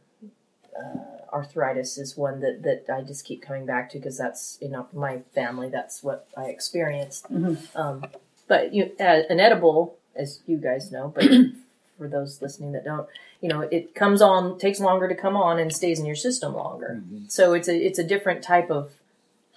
[0.77, 4.69] uh, arthritis is one that, that I just keep coming back to because that's, you
[4.69, 7.25] know, my family, that's what I experienced.
[7.75, 8.05] Um,
[8.47, 11.25] but you, uh, an edible, as you guys know, but
[11.97, 13.07] for those listening that don't,
[13.41, 16.53] you know, it comes on, takes longer to come on, and stays in your system
[16.53, 17.03] longer.
[17.27, 18.91] So it's a it's a different type of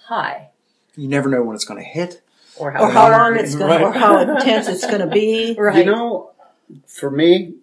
[0.05, 0.49] high,
[0.95, 2.21] You never know when it's going to hit.
[2.57, 5.55] or how, Or how long it's going to, or how intense it's going to be.
[5.57, 5.77] right?
[5.77, 6.31] You know,
[6.87, 7.53] for me,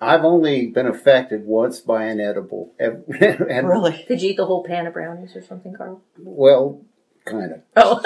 [0.00, 2.72] I've only been affected once by an edible.
[2.78, 3.04] and
[3.68, 4.04] Really.
[4.08, 6.00] Did you eat the whole pan of brownies or something, Carl?
[6.18, 6.80] well,
[7.26, 7.60] kind of.
[7.76, 8.00] Oh,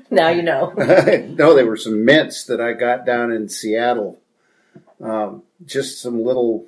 [0.10, 0.72] now you know.
[1.36, 4.18] no, they were some mints that I got down in Seattle.
[5.02, 6.66] Um, just some little.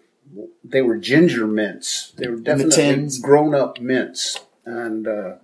[0.65, 2.13] They were ginger mints.
[2.17, 3.19] They were definitely tins.
[3.21, 5.35] grown-up mints, and uh,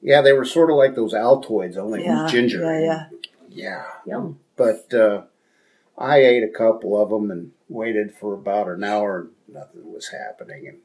[0.00, 2.26] yeah, they were sort of like those Altoids, only Yeah.
[2.28, 2.60] ginger.
[2.60, 3.06] Yeah, yeah.
[3.48, 3.84] yeah.
[4.06, 4.40] Yum.
[4.56, 5.22] But uh,
[5.96, 9.20] I ate a couple of them and waited for about an hour.
[9.20, 10.78] and Nothing was happening, and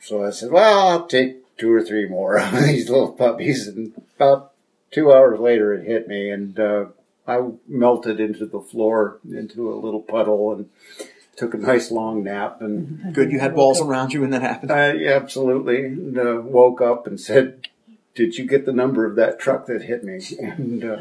[0.00, 3.92] so I said, "Well, I'll take two or three more of these little puppies." And
[4.16, 4.52] about
[4.90, 6.86] two hours later, it hit me, and uh,
[7.26, 10.68] I melted into the floor into a little puddle and
[11.36, 12.60] took a nice long nap.
[12.60, 14.72] And Good, you had balls around you when that happened.
[14.72, 17.68] I absolutely and, uh, woke up and said.
[18.16, 20.20] Did you get the number of that truck that hit me?
[20.40, 20.96] And uh,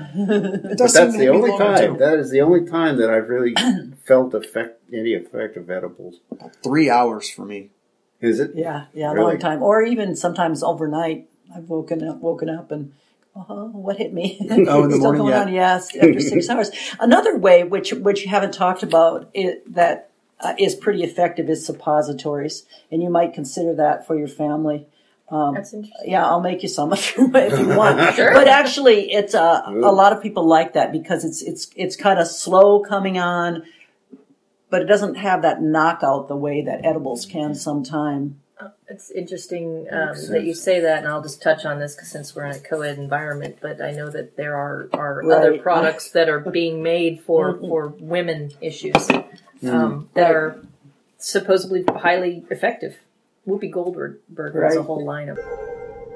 [0.68, 1.94] but that's the only time.
[1.94, 1.98] too.
[1.98, 3.56] That is the only time that I've really
[4.06, 6.16] felt effect any effect of edibles.
[6.64, 7.70] Three hours for me.
[8.22, 8.52] Is it?
[8.54, 9.32] Yeah, yeah, a Really?
[9.34, 9.64] long time.
[9.64, 11.28] Or even sometimes overnight.
[11.56, 12.92] I've woken up, woken up, and
[13.36, 14.38] oh, what hit me?
[14.68, 15.42] Oh, in the Still morning, going yeah.
[15.42, 15.54] on.
[15.54, 16.70] Yes, after six hours.
[17.00, 20.10] Another way, which which you haven't talked about, it, that
[20.42, 24.88] uh, is pretty effective, is suppositories, and you might consider that for your family.
[25.32, 26.12] That's interesting.
[26.12, 27.98] Yeah, I'll make you some if you, if you want.
[28.18, 32.20] But actually, it's uh, a lot of people like that because it's it's it's kind
[32.20, 33.64] of slow coming on,
[34.70, 38.40] but it doesn't have that knockout the way that edibles can sometime.
[38.88, 42.36] It's interesting um, that you say that, and I'll just touch on this 'cause since
[42.36, 43.58] we're in a co-ed environment.
[43.62, 47.88] But I know that there are, are other products that are being made for for
[48.00, 49.10] women issues
[49.68, 50.60] um, that are
[51.18, 52.98] supposedly highly effective.
[53.48, 55.38] Whoopi Goldberg has a whole line of.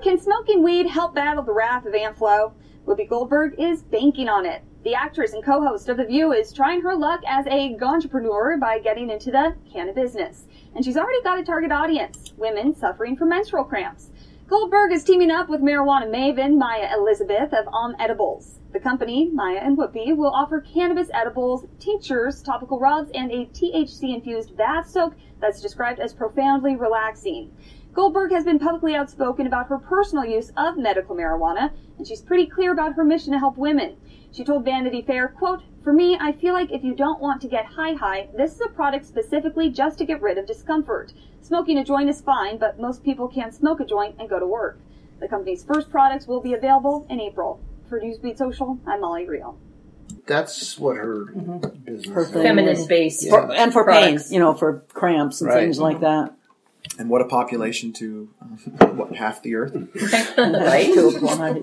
[0.02, 2.54] Can smoking weed help battle the wrath of Aunt Flo?
[2.88, 4.64] Whoopi Goldberg is banking on it.
[4.84, 8.80] The actress and co-host of The View is trying her luck as a entrepreneur by
[8.80, 10.46] getting into the canna business.
[10.74, 14.10] And she's already got a target audience, women suffering from menstrual cramps.
[14.48, 18.59] Goldberg is teaming up with marijuana maven Maya Elizabeth of Om Edibles.
[18.72, 24.56] The company, Maya and Whoopi, will offer cannabis edibles, tinctures, topical rubs, and a THC-infused
[24.56, 27.52] bath soak that's described as profoundly relaxing.
[27.94, 32.46] Goldberg has been publicly outspoken about her personal use of medical marijuana, and she's pretty
[32.46, 33.98] clear about her mission to help women.
[34.32, 37.48] She told Vanity Fair, quote, For me, I feel like if you don't want to
[37.48, 41.12] get high high, this is a product specifically just to get rid of discomfort.
[41.42, 44.46] Smoking a joint is fine, but most people can't smoke a joint and go to
[44.46, 44.80] work.
[45.20, 47.60] The company's first products will be available in April.
[47.90, 49.58] For Newsbeat Social, I'm Molly Real.
[50.28, 52.30] That's what her Her business.
[52.30, 54.26] thing Feminine is- based For, and for products.
[54.28, 55.62] pain, you know, for cramps and Right.
[55.62, 56.34] things like that.
[57.00, 58.30] And what a population to
[58.80, 59.74] uh, what half the earth.
[60.38, 60.90] right?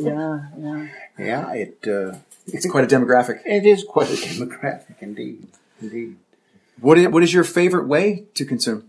[0.00, 0.86] Yeah, yeah.
[1.18, 3.40] Yeah, it uh, It's quite a demographic.
[3.44, 5.46] it is quite a demographic indeed.
[5.80, 6.16] Indeed.
[6.80, 8.84] What is, what is your favorite way to consume?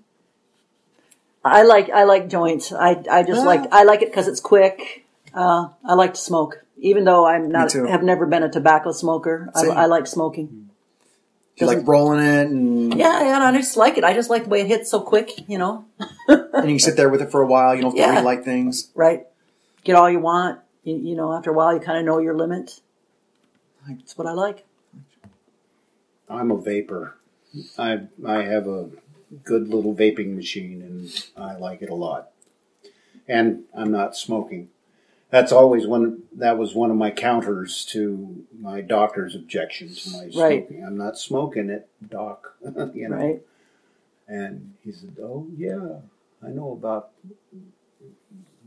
[1.45, 2.73] I like I like joints.
[2.73, 5.05] I I just like I like it because it's quick.
[5.33, 7.85] Uh, I like to smoke, even though I'm not too.
[7.85, 9.49] have never been a tobacco smoker.
[9.55, 10.69] I, I like smoking.
[11.57, 14.03] Do you like rolling it and, Yeah, yeah, I just like it.
[14.03, 15.31] I just like the way it hits so quick.
[15.49, 15.85] You know,
[16.27, 17.73] and you can sit there with it for a while.
[17.75, 18.19] You don't have to Yeah.
[18.19, 18.91] relight things.
[18.93, 19.25] right?
[19.83, 20.59] Get all you want.
[20.83, 22.79] You, you know, after a while, you kind of know your limit.
[23.87, 24.65] That's what I like.
[26.29, 27.15] I'm a vapor.
[27.77, 28.89] I I have a
[29.43, 32.29] good little vaping machine, and I like it a lot.
[33.27, 34.69] And I'm not smoking.
[35.29, 36.23] That's always one.
[36.37, 40.67] That was one of my counters to my doctor's objection to my Right.
[40.67, 40.85] smoking.
[40.85, 42.55] I'm not smoking it, doc.
[42.93, 43.15] you know.
[43.17, 43.41] Right?
[44.27, 45.97] And he said, "Oh yeah,
[46.41, 47.11] I know about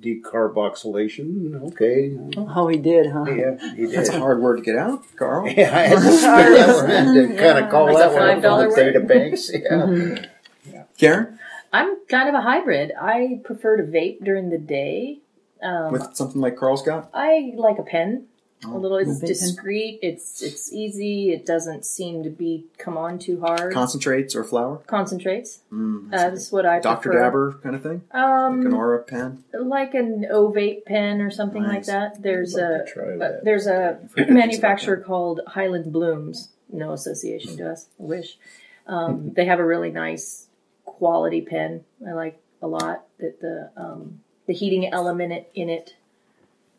[0.01, 1.61] decarboxylation.
[1.73, 3.25] Okay, Oh, he did, huh?
[3.29, 3.93] yeah, he did.
[3.93, 5.47] That's a hard word to get out, Carl.
[5.57, 6.91] Yeah, I had to spell that one.
[6.91, 8.95] I had to kind of call Like that a one up $5 on the word?
[9.09, 9.51] database.
[9.53, 9.69] Yeah.
[9.71, 10.81] Mm-hmm.
[10.99, 11.39] Karen,
[11.73, 12.93] I'm kind of a hybrid.
[13.01, 15.19] I prefer to vape during the day.
[15.63, 17.11] Um, with something like Carl's got.
[17.15, 18.27] I like a pen.
[18.67, 18.99] Oh, a little.
[18.99, 19.29] It's Vape pen.
[19.29, 19.99] discreet.
[20.03, 21.33] It's it's easy.
[21.33, 23.73] It doesn't seem to be come on too hard.
[23.73, 24.83] Concentrates or flour.
[24.87, 25.61] Concentrates.
[25.73, 27.09] Mm, Uh, that's what I Dr.
[27.11, 27.23] prefer.
[27.23, 28.03] Dabber kind of thing.
[28.13, 29.45] Like an Um, aura pen.
[29.55, 32.21] like an O vape pen or something like that.
[32.23, 33.45] There's I'd a like uh, that.
[33.45, 36.51] there's a manufacturer called Highland Blooms.
[36.71, 37.87] No association to us.
[37.99, 38.39] I wish.
[38.87, 40.49] Um, they have a really nice
[40.85, 41.85] quality pen.
[42.07, 43.05] I like a lot.
[43.21, 44.21] That the um,
[44.51, 45.95] the heating element in it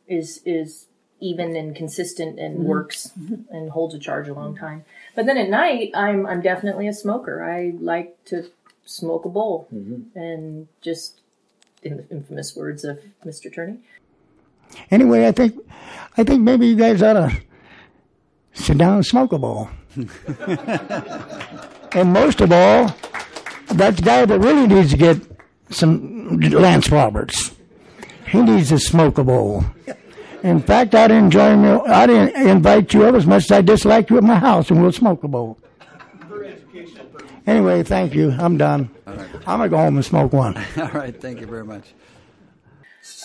[0.06, 0.88] is is
[1.22, 2.68] even and consistent and mm-hmm.
[2.68, 3.56] works mm-hmm.
[3.56, 4.84] and holds a charge a long time.
[5.16, 7.42] But then at night, I'm I'm definitely a smoker.
[7.42, 8.50] I like to
[8.84, 10.20] smoke a bowl mm-hmm.
[10.20, 11.22] and just
[11.82, 13.54] in the infamous words of Mr.
[13.54, 13.78] Turney.
[14.90, 15.58] Anyway, I think
[16.18, 17.32] I think maybe you guys ought to
[18.52, 19.70] sit down and smoke a bowl.
[21.96, 22.94] and most of all,
[23.70, 25.22] that guy that really needs to get
[25.70, 27.56] some Lance Roberts.
[28.32, 29.65] He needs to smoke a bowl.
[30.44, 31.70] In fact, I'd enjoy me.
[31.70, 34.82] I'd in- invite you up as much as I dislike you at my house, and
[34.82, 35.58] we'll smoke a bowl.
[37.46, 38.32] Anyway, thank you.
[38.32, 38.89] I'm done.
[39.06, 40.58] I'm gonna go home and smoke one.
[40.78, 41.94] All right, thank you very much.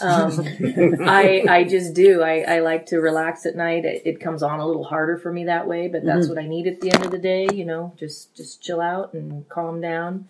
[0.01, 2.23] I I just do.
[2.23, 3.85] I, I like to relax at night.
[3.85, 6.47] It, it comes on a little harder for me that way, but that's what I
[6.47, 7.47] need at the end of the day.
[7.53, 10.29] You know, just just chill out and calm down.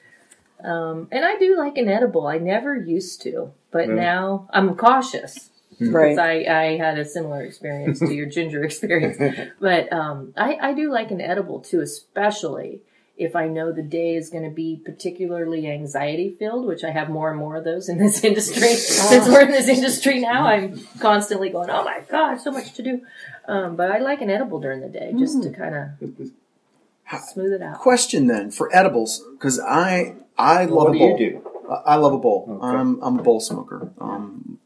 [0.62, 2.26] Um, and I do like an edible.
[2.26, 5.50] I never used to, but now I'm cautious.
[5.78, 6.10] Right.
[6.10, 9.18] Because I, I had a similar experience to your ginger experience.
[9.60, 12.80] But um, I, I do like an edible too, especially
[13.16, 17.08] if I know the day is going to be particularly anxiety filled, which I have
[17.08, 18.74] more and more of those in this industry.
[18.74, 22.82] Since we're in this industry now, I'm constantly going, oh my God, so much to
[22.82, 23.02] do.
[23.48, 27.62] Um, but I like an edible during the day just to kind of smooth it
[27.62, 27.78] out.
[27.78, 31.10] Question then for edibles, because I I love what a do bowl.
[31.18, 31.50] you do?
[31.70, 32.46] I I love a bowl.
[32.48, 32.66] Okay.
[32.66, 33.92] I'm I'm a bowl smoker.
[34.00, 34.58] Um,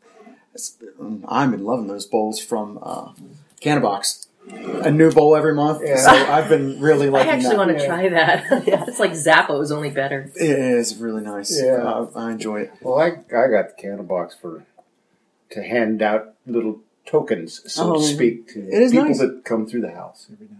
[1.29, 3.13] I'm been loving those bowls from uh,
[3.63, 4.27] Cannabox.
[4.53, 7.59] A new bowl every month, so I've been really liking I liking actually that.
[7.59, 8.45] want to try that.
[8.89, 10.31] it's like Zappos, only better.
[10.35, 11.61] It is really nice.
[11.63, 11.75] Yeah.
[11.75, 12.73] Uh, I enjoy it.
[12.81, 14.65] Well, I I got the Cannabox for
[15.51, 17.99] to hand out little tokens, so Oh.
[18.01, 19.19] to speak, to people nice.
[19.19, 20.60] that come through the house every now and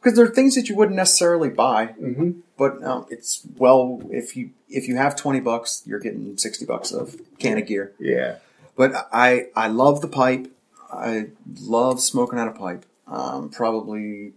[0.00, 2.30] Because there are things that you wouldn't necessarily buy, Mm-hmm.
[2.56, 6.92] but um, it's well if you if you have twenty bucks, you're getting sixty bucks
[6.92, 7.92] of can of gear.
[7.98, 8.36] Yeah.
[8.76, 10.50] But I I love the pipe.
[10.92, 11.28] I
[11.60, 12.84] love smoking out a pipe.
[13.06, 14.32] Um, probably,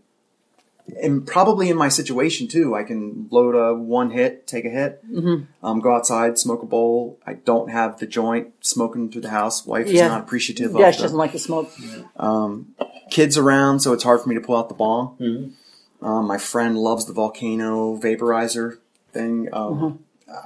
[1.02, 5.02] and probably in my situation too, I can load a one hit, take a hit,
[5.10, 5.48] Mhm.
[5.64, 7.18] um, go outside, smoke a bowl.
[7.26, 9.66] I don't have the joint smoking through the house.
[9.66, 11.70] Wife is not appreciative Yeah, of she the doesn't like the smoke.
[12.18, 12.76] um,
[13.10, 15.18] kids around, so it's hard for me to pull out the bong.
[15.20, 16.06] Mm-hmm.
[16.06, 18.78] Um, my friend loves the volcano vaporizer
[19.14, 19.50] thing.
[19.54, 20.00] Um,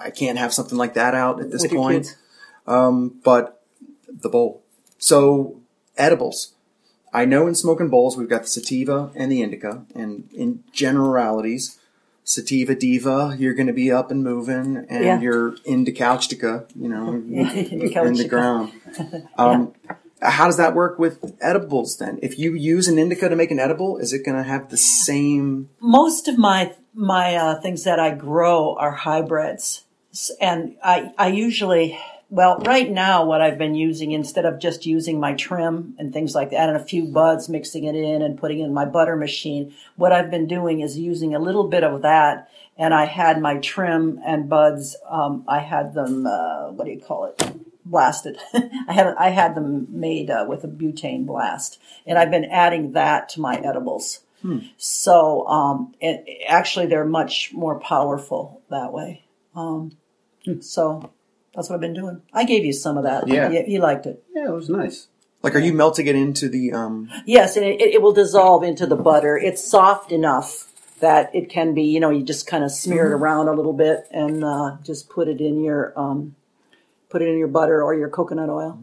[0.03, 2.17] I can't have something like that out at this With point.
[2.67, 3.61] Um, but
[4.09, 4.63] the bowl.
[4.97, 5.57] So
[5.97, 6.54] edibles.
[7.15, 11.79] I know in smoking bowls we've got the sativa and the indica, and in generalities,
[12.25, 15.19] sativa diva, you're going to be up and moving, and Yeah.
[15.21, 17.13] your indicautica, you know,
[18.09, 18.71] in the ground.
[19.37, 19.73] Um,
[20.21, 22.19] How does that work with edibles then?
[22.21, 24.77] If you use an indica to make an edible, is it going to have the
[24.77, 25.69] same?
[25.79, 29.83] Most of my my uh, things that I grow are hybrids,
[30.41, 31.99] and I I usually
[32.35, 36.35] well right now what I've been using instead of just using my trim and things
[36.35, 39.15] like that and a few buds mixing it in and putting it in my butter
[39.15, 42.49] machine, what I've been doing is using a little bit of that.
[42.77, 44.97] And I had my trim and buds.
[45.09, 46.27] Um, I had them.
[46.27, 47.41] Uh, what do you call it?
[47.85, 48.37] Blasted.
[48.53, 52.91] I had I had them made uh, with a butane blast, and I've been adding
[52.91, 54.19] that to my edibles.
[54.77, 59.23] So, um, it, actually, they're much more powerful that way.
[59.55, 59.93] Um,
[60.59, 61.09] so
[61.55, 62.21] that's what I've been doing.
[62.33, 63.27] I gave you some of that.
[63.27, 63.49] Yeah.
[63.49, 64.23] you, you liked it.
[64.35, 65.07] Yeah, it was nice.
[65.41, 66.73] Like, are you melting it into the?
[66.73, 69.37] Um, Yes, and it, it will dissolve into the butter.
[69.37, 71.83] It's soft enough that it can be.
[71.83, 75.07] You know, you just kind of smear it around a little bit and uh, just
[75.09, 76.35] put it in your um,
[77.09, 78.79] put it in your butter or your coconut oil.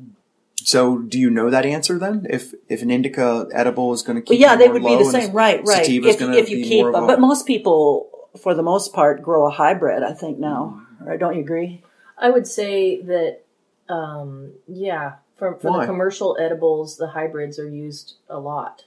[0.57, 2.27] so, do you know that answer then?
[2.31, 4.97] If if an indica edible is going to But keep, yeah, you they would be
[4.97, 5.61] the same, right?
[5.67, 5.85] Right.
[5.85, 8.09] Sativa's If, gonna if you be keep, more of a- but most people,
[8.41, 10.05] for the most part, grow a hybrid.
[10.05, 11.19] I think now, right?
[11.19, 11.83] Don't you agree?
[12.23, 13.41] I would say that,
[13.89, 15.81] um, yeah, for, for Why?
[15.81, 18.85] the commercial edibles, the hybrids are used a lot.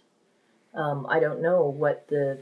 [0.74, 2.40] Um, I don't know what the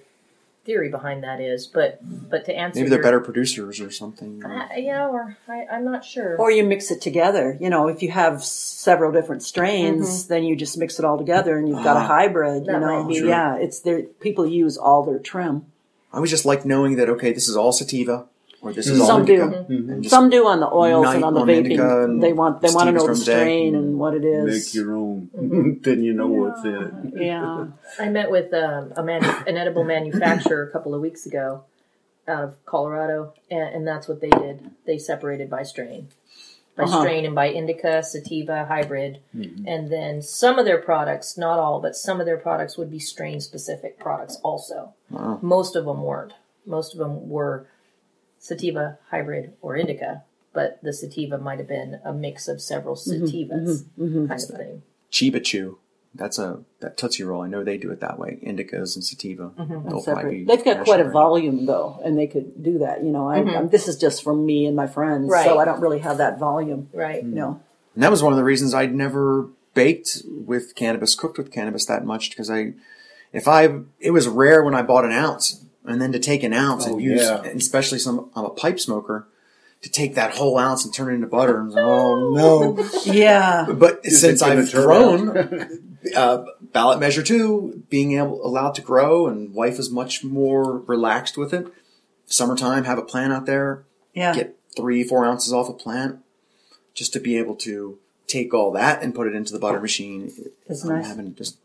[0.66, 4.42] theory behind that is, but but to answer maybe they're your- better producers or something.
[4.46, 6.38] Uh, yeah, or I, I'm not sure.
[6.38, 7.58] Or you mix it together.
[7.60, 10.28] You know, if you have several different strains, Mhm.
[10.30, 12.08] then you just mix it all together, and you've got a Ah.
[12.08, 12.66] hybrid.
[12.66, 14.04] That you know, might be- yeah, it's there.
[14.22, 15.66] People use all their trim.
[16.14, 18.28] I was just like knowing that okay, this is all sativa
[18.64, 19.42] or this is all Some do.
[19.44, 19.66] indica.
[19.70, 22.04] and just Some do on the oils night and on the on indica vaping.
[22.06, 24.46] and They want they want to sativas know the from strain and what it is.
[24.68, 25.30] Make your own.
[25.84, 26.94] then you know what's in it.
[27.26, 27.68] Yeah.
[28.00, 31.66] I met with um, a manu- an edible manufacturer a couple of weeks ago
[32.28, 34.72] out of Colorado, and, and that's what they did.
[34.86, 36.08] They separated by strain,
[36.78, 37.02] by Uh-huh.
[37.02, 41.98] strain and by indica, sativa, hybrid, and then some of their products, not all, but
[41.98, 44.94] some of their products would be strain specific products also.
[45.10, 45.40] Wow.
[45.42, 46.32] Most of them weren't.
[46.66, 47.68] Most of them were
[48.44, 50.22] sativa, hybrid, or indica,
[50.52, 54.28] but the sativa might have been a mix of several Mhm, sativas, mhm, mhm.
[54.28, 54.82] kind of thing.
[55.12, 55.78] Chiba Chew.
[56.14, 57.42] That's a that Tootsie Roll.
[57.42, 58.38] I know they do it that way.
[58.44, 59.52] Indicas and sativa.
[59.58, 60.30] And They'll probably separate.
[60.32, 63.04] be They've got quite a volume though, and they could do that.
[63.04, 63.58] You know, I, Mhm.
[63.58, 65.46] I'm, this is just from me and my friends, Right.
[65.46, 66.90] so I don't really have that volume.
[66.94, 67.24] Right.
[67.24, 67.60] You know.
[67.96, 71.86] And that was one of the reasons I'd never baked with cannabis, cooked with cannabis
[71.86, 72.74] that much because I,
[73.32, 76.54] if I, it was rare when I bought an ounce, and then to take an
[76.54, 77.42] ounce Oh, and use, yeah.
[77.44, 79.28] especially some I'm a pipe smoker,
[79.82, 81.60] to take that whole ounce and turn it into butter.
[81.60, 82.90] And oh no!
[83.06, 83.66] Yeah.
[83.70, 85.68] But Is since I've grown, out?
[86.16, 91.38] uh, ballot measure two, being able allowed to grow, and wife is much more relaxed
[91.38, 91.68] with it.
[92.26, 94.34] Summertime, have a plant out there, Yeah.
[94.34, 96.20] get three, four ounces off a plant,
[96.94, 100.32] just to be able to take all that and put it into the butter machine.
[100.68, 101.08] It's I'm nice.
[101.08, 101.58] having just,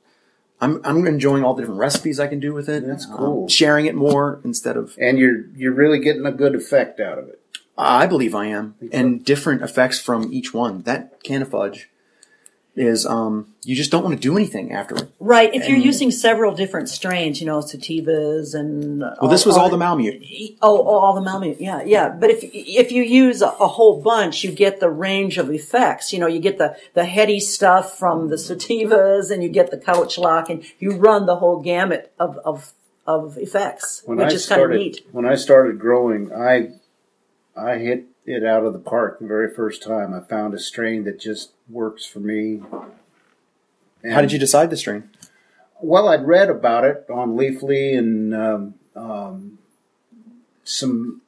[0.60, 2.86] I'm I'm enjoying all the different recipes I can do with it.
[2.86, 3.48] That's Um, cool.
[3.48, 7.28] sharing it more instead of And you're you're really getting a good effect out of
[7.28, 7.40] it.
[7.76, 10.82] I believe I am, and different effects from each one.
[10.82, 11.88] That can of fudge
[12.78, 14.96] is um you just don't want to do anything after.
[15.18, 15.52] Right.
[15.52, 19.76] If you're using several different strains, you know, sativas and Well, this was all the
[19.76, 20.22] Malamute.
[20.62, 21.60] Oh, oh, all the Malamute.
[21.60, 22.08] Yeah, yeah.
[22.08, 26.12] But if if you use a, a whole bunch, you get the range of effects.
[26.12, 29.78] You know, you get the the heady stuff from the sativas, and you get the
[29.78, 32.72] couch lock, and you run the whole gamut of of
[33.06, 35.00] of effects, When which I is kind of neat.
[35.12, 36.70] when I started growing, I
[37.56, 40.14] I hit it out of the park the very first time.
[40.14, 42.62] I found a strain that just works for me.
[44.04, 45.10] How did you decide the strain?
[45.80, 49.58] Well, I'd read about it on Leafly and um, um,
[50.64, 51.22] some.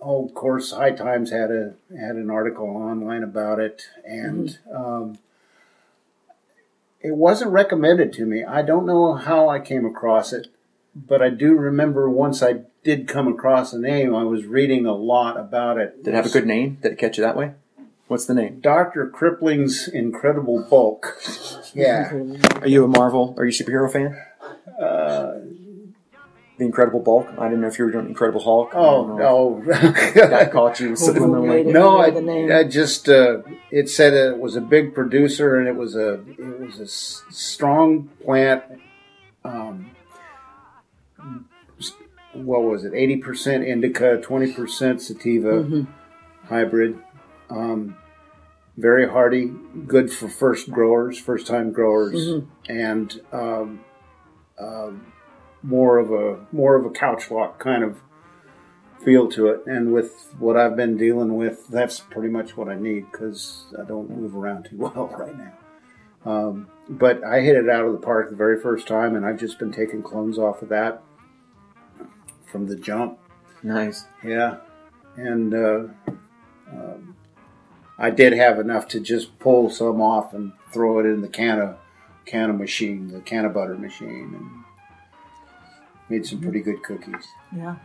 [0.00, 5.18] Oh, of course, High Times had a had an article online about it, and um,
[7.00, 8.44] it wasn't recommended to me.
[8.44, 10.48] I don't know how I came across it,
[11.06, 14.14] but I do remember once I did come across a name.
[14.14, 16.02] I was reading a lot about it.
[16.04, 16.78] Did it have a good name?
[16.82, 17.52] Did it catch you that way?
[18.06, 18.60] What's the name?
[18.60, 21.20] Doctor Krippling's Incredible Bulk.
[21.74, 22.10] Yeah.
[22.62, 23.34] Are you a Marvel?
[23.36, 24.16] Are you a superhero fan?
[24.80, 25.40] Uh,
[26.56, 27.28] The Incredible Bulk.
[27.38, 28.70] I didn't know if you were doing Incredible Hulk.
[28.74, 29.62] Oh no.
[29.66, 31.66] that caught you subliminally.
[31.70, 32.50] No, I, the name.
[32.50, 36.60] I just uh, it said it was a big producer and it was a it
[36.60, 38.62] was a s- strong plant.
[39.44, 39.90] Um,
[42.32, 42.94] what was it?
[42.94, 45.86] Eighty percent indica, twenty percent sativa
[46.48, 46.98] hybrid.
[47.50, 47.96] Um,
[48.76, 49.52] very hardy,
[49.86, 53.80] good for first growers, first time growers, and um,
[54.58, 55.12] um,
[55.62, 58.00] more of a more of a couch lock kind of
[59.04, 59.62] feel to it.
[59.66, 63.84] And with what I've been dealing with, that's pretty much what I need because I
[63.84, 65.52] don't move around too well right now.
[66.24, 69.38] Um, but I hit it out of the park the very first time, and I've
[69.38, 71.02] just been taking clones off of that
[72.50, 73.18] from the jump.
[73.62, 74.06] Nice.
[74.24, 74.58] Yeah,
[75.16, 75.84] and uh,
[76.72, 77.16] um,
[77.98, 81.76] I did have enough to just pull some off and throw it in the canna
[82.24, 84.64] canna machine, the canna butter machine, and
[86.08, 87.26] made some pretty good cookies.
[87.54, 87.76] Yeah.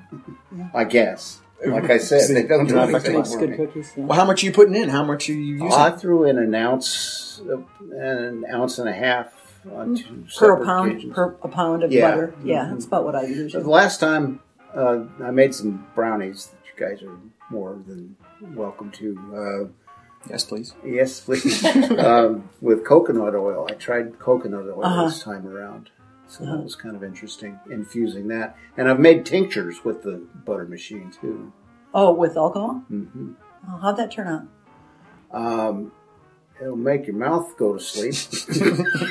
[0.55, 0.69] yeah.
[0.73, 1.39] I guess.
[1.65, 3.31] Like I said, they don't do Not anything effective.
[3.33, 3.55] for Good me.
[3.55, 3.93] cookies.
[3.95, 4.03] Yeah.
[4.03, 4.89] Well, how much are you putting in?
[4.89, 5.71] How much are you using?
[5.71, 7.41] I threw in an ounce,
[7.93, 9.33] an ounce and a half
[9.73, 11.13] on two per separate pound, occasions.
[11.15, 12.09] per a pound of Yeah.
[12.11, 12.35] butter.
[12.43, 13.63] Yeah, that's about what I usually.
[13.63, 14.41] The last time
[14.75, 17.17] uh, I made some brownies that you guys are
[17.49, 18.15] more than
[18.55, 19.71] welcome to.
[20.29, 20.73] yes, please.
[20.83, 21.63] Uh, yes, please.
[21.99, 23.67] um, with coconut oil.
[23.69, 25.05] I tried coconut oil Uh-huh.
[25.05, 25.89] this time around.
[26.27, 28.57] So that was kind of interesting, infusing that.
[28.77, 31.51] And I've made tinctures with the butter machine too.
[31.93, 32.83] Oh, with alcohol?
[32.87, 33.33] hmm
[33.69, 34.47] Oh, how'd that turn out?
[35.31, 35.91] Um,
[36.59, 38.15] it'll make your mouth go to sleep.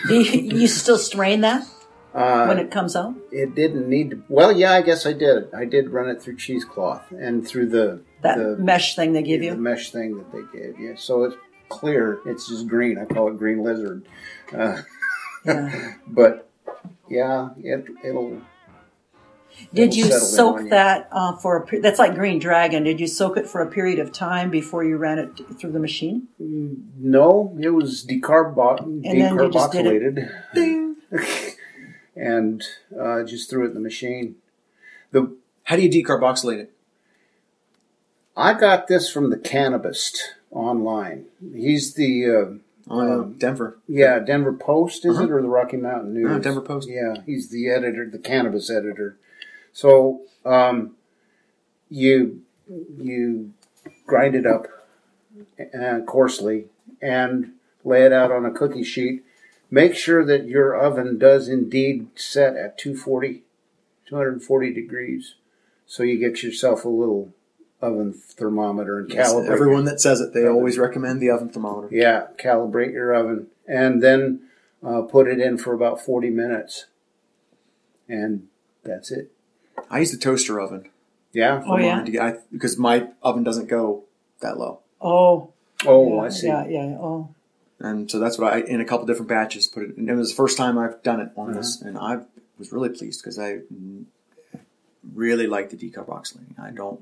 [0.09, 1.67] Do you, you still strain that
[2.15, 3.15] Uh, when it comes out?
[3.31, 4.23] It didn't need to.
[4.29, 5.53] Well, yeah, I guess I did.
[5.55, 9.43] I did run it through cheesecloth and through the That the, mesh thing they give
[9.43, 9.51] you.
[9.53, 10.95] the mesh thing that they gave you.
[10.97, 11.37] So it's
[11.71, 12.19] clear.
[12.27, 12.99] It's just green.
[12.99, 14.05] I call it green lizard.
[14.55, 14.83] Uh,
[15.47, 15.95] Yeah.
[16.07, 16.49] but
[17.09, 18.43] yeah, it it'll.
[19.75, 20.71] Did it'll you soak on you.
[20.71, 21.81] that uh, for a?
[21.81, 22.85] That's like green dragon.
[22.85, 25.79] Did you soak it for a period of time before you ran it through the
[25.81, 26.29] machine?
[26.39, 31.55] No, it was decarbo- And then you just did it- decarboxylated.
[32.17, 32.63] and
[32.99, 34.37] uh, just threw it in the machine.
[35.13, 35.35] The
[35.65, 36.73] How do you decarboxylate it?
[38.37, 40.17] I got this from the Cannabist
[40.51, 41.27] online.
[41.55, 42.27] He's the
[42.89, 43.79] uh, On Um, Denver.
[43.87, 46.31] Yeah, Denver Post is it or the Rocky Mountain News?
[46.31, 46.89] No, Denver Post.
[46.89, 49.17] Yeah, he's the editor, the cannabis editor.
[49.73, 50.97] So um,
[51.89, 52.43] you
[52.99, 53.53] you
[54.07, 54.67] grind it up
[55.79, 56.67] uh, coarsely
[57.01, 57.53] and
[57.85, 59.25] lay it out on a cookie sheet.
[59.73, 63.43] Make sure that your oven does indeed set at 240,
[64.07, 65.35] 240 degrees,
[65.87, 67.33] so you get yourself a little
[67.81, 69.49] oven thermometer and Yes, calibrate.
[69.51, 71.89] everyone that says it, they always recommend the oven thermometer.
[71.91, 74.43] Yeah, calibrate your oven and then
[74.87, 76.85] uh, put it in for about 40 minutes.
[78.09, 78.49] And
[78.85, 79.33] that's it.
[79.91, 80.91] I use the toaster oven.
[81.33, 81.63] Yeah.
[81.67, 82.05] Oh, yeah?
[82.05, 84.05] to get- I- because my oven doesn't go
[84.41, 84.81] that low.
[85.01, 85.49] Oh.
[85.87, 86.47] Oh, yeah, I see.
[86.49, 86.97] Yeah, yeah.
[87.01, 87.31] Oh.
[87.83, 89.97] And so that's what I, in a couple different batches, put it.
[89.97, 91.59] And it was the first time I've done it on Uh-huh.
[91.59, 92.21] this, and I
[92.59, 93.59] was really pleased because I
[95.15, 96.59] really like the decarboxylating.
[96.63, 97.01] I don't.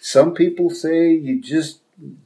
[0.00, 1.80] Some people say you just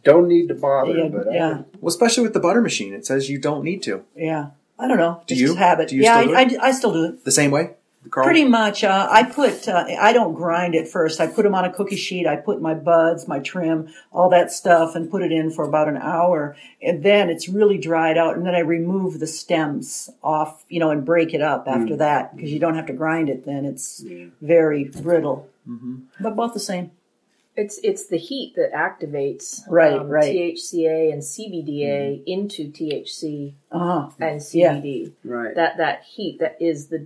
[0.05, 3.29] don't need to bother, Yeah, but I- Well, especially with the butter machine, it says
[3.31, 4.05] you don't need to.
[4.15, 4.51] yeah.
[4.79, 5.23] I don't know.
[5.27, 5.55] Do Just you?
[5.55, 5.89] habit.
[5.89, 6.61] Do you yeah, still do I, it?
[6.61, 7.25] I, I still do it.
[7.25, 7.71] The same way,
[8.11, 8.25] Carl.
[8.25, 8.85] Pretty much.
[8.85, 9.69] Uh, I put.
[9.69, 11.21] Uh, I don't grind it first.
[11.21, 12.27] I put them on a cookie sheet.
[12.27, 15.89] I put my buds, my trim, all that stuff, and put it in for about
[15.89, 16.57] an hour.
[16.83, 18.37] And then it's really dried out.
[18.37, 21.99] And then I remove the stems off, you know, and break it up after Mm.
[21.99, 23.45] that because you don't have to grind it.
[23.45, 24.05] Then it's
[24.41, 25.97] very brittle, Mm-hmm.
[26.21, 26.93] but both the same.
[27.59, 30.31] It's it's the heat that activates Right, um, right.
[30.31, 34.11] THCA and CBDA into THC Uh huh.
[34.21, 34.75] and Yeah.
[34.75, 35.13] CBD.
[35.25, 35.55] right.
[35.55, 36.99] That that heat that is the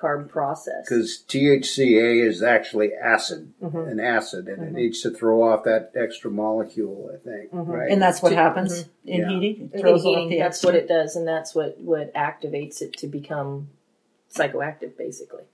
[0.00, 0.84] decarb process.
[0.88, 3.76] Because THCA is actually acid, Mm-hmm.
[3.78, 4.76] an acid, and it mm-hmm.
[4.76, 7.52] needs to throw off that extra molecule, I think.
[7.52, 7.70] Mm-hmm.
[7.70, 7.90] Right.
[7.90, 9.08] And that's what To- happens mm-hmm.
[9.08, 9.28] in Yeah.
[9.28, 9.70] heating.
[9.72, 10.68] It In throws off heating, the that's extra.
[10.68, 13.68] what it does, and that's what what activates it to become
[14.34, 14.96] psychoactive.
[14.96, 15.44] Basically,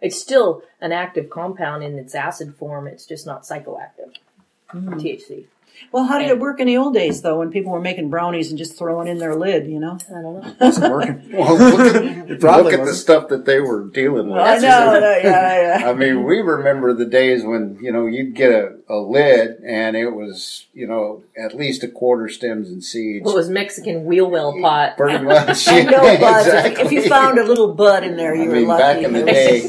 [0.00, 2.86] it's still an active compound in its acid form.
[2.86, 4.14] It's just not psychoactive.
[4.72, 5.00] Mm.
[5.00, 5.46] THC.
[5.92, 8.50] Well, how did it work in the old days, though, when people were making brownies
[8.50, 9.66] and just throwing in their lid?
[9.66, 10.54] You know, I don't know.
[10.60, 11.22] Wasn't working.
[11.38, 11.80] Well, look
[12.30, 14.38] at, look at the stuff that they were dealing with.
[14.40, 15.88] I know, no, yeah, yeah.
[15.90, 19.96] I mean, we remember the days when you know you'd get a, a lid and
[19.96, 23.24] it was you know at least a quarter stems and seeds.
[23.24, 24.96] What was Mexican wheel well pot?
[24.96, 25.68] Pretty much.
[25.68, 26.46] I know, Yeah, buds.
[26.46, 26.84] exactly.
[26.84, 28.82] If you found a little bud in there, you I were mean, lucky.
[28.82, 29.68] back in the day.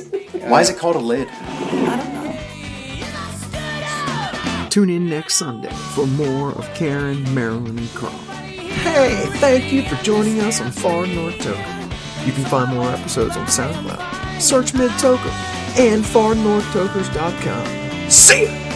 [0.50, 1.28] Why is it called a lid?
[4.80, 8.14] Tune in next Sunday for more of Karen, Marilyn, and Carl.
[8.14, 12.26] Hey, thank you for joining us on Far North Toker.
[12.26, 14.40] You can find more episodes on SoundCloud.
[14.40, 15.34] Search Mid Toker
[15.78, 18.10] and FarNorthTokers.com.
[18.10, 18.69] See ya!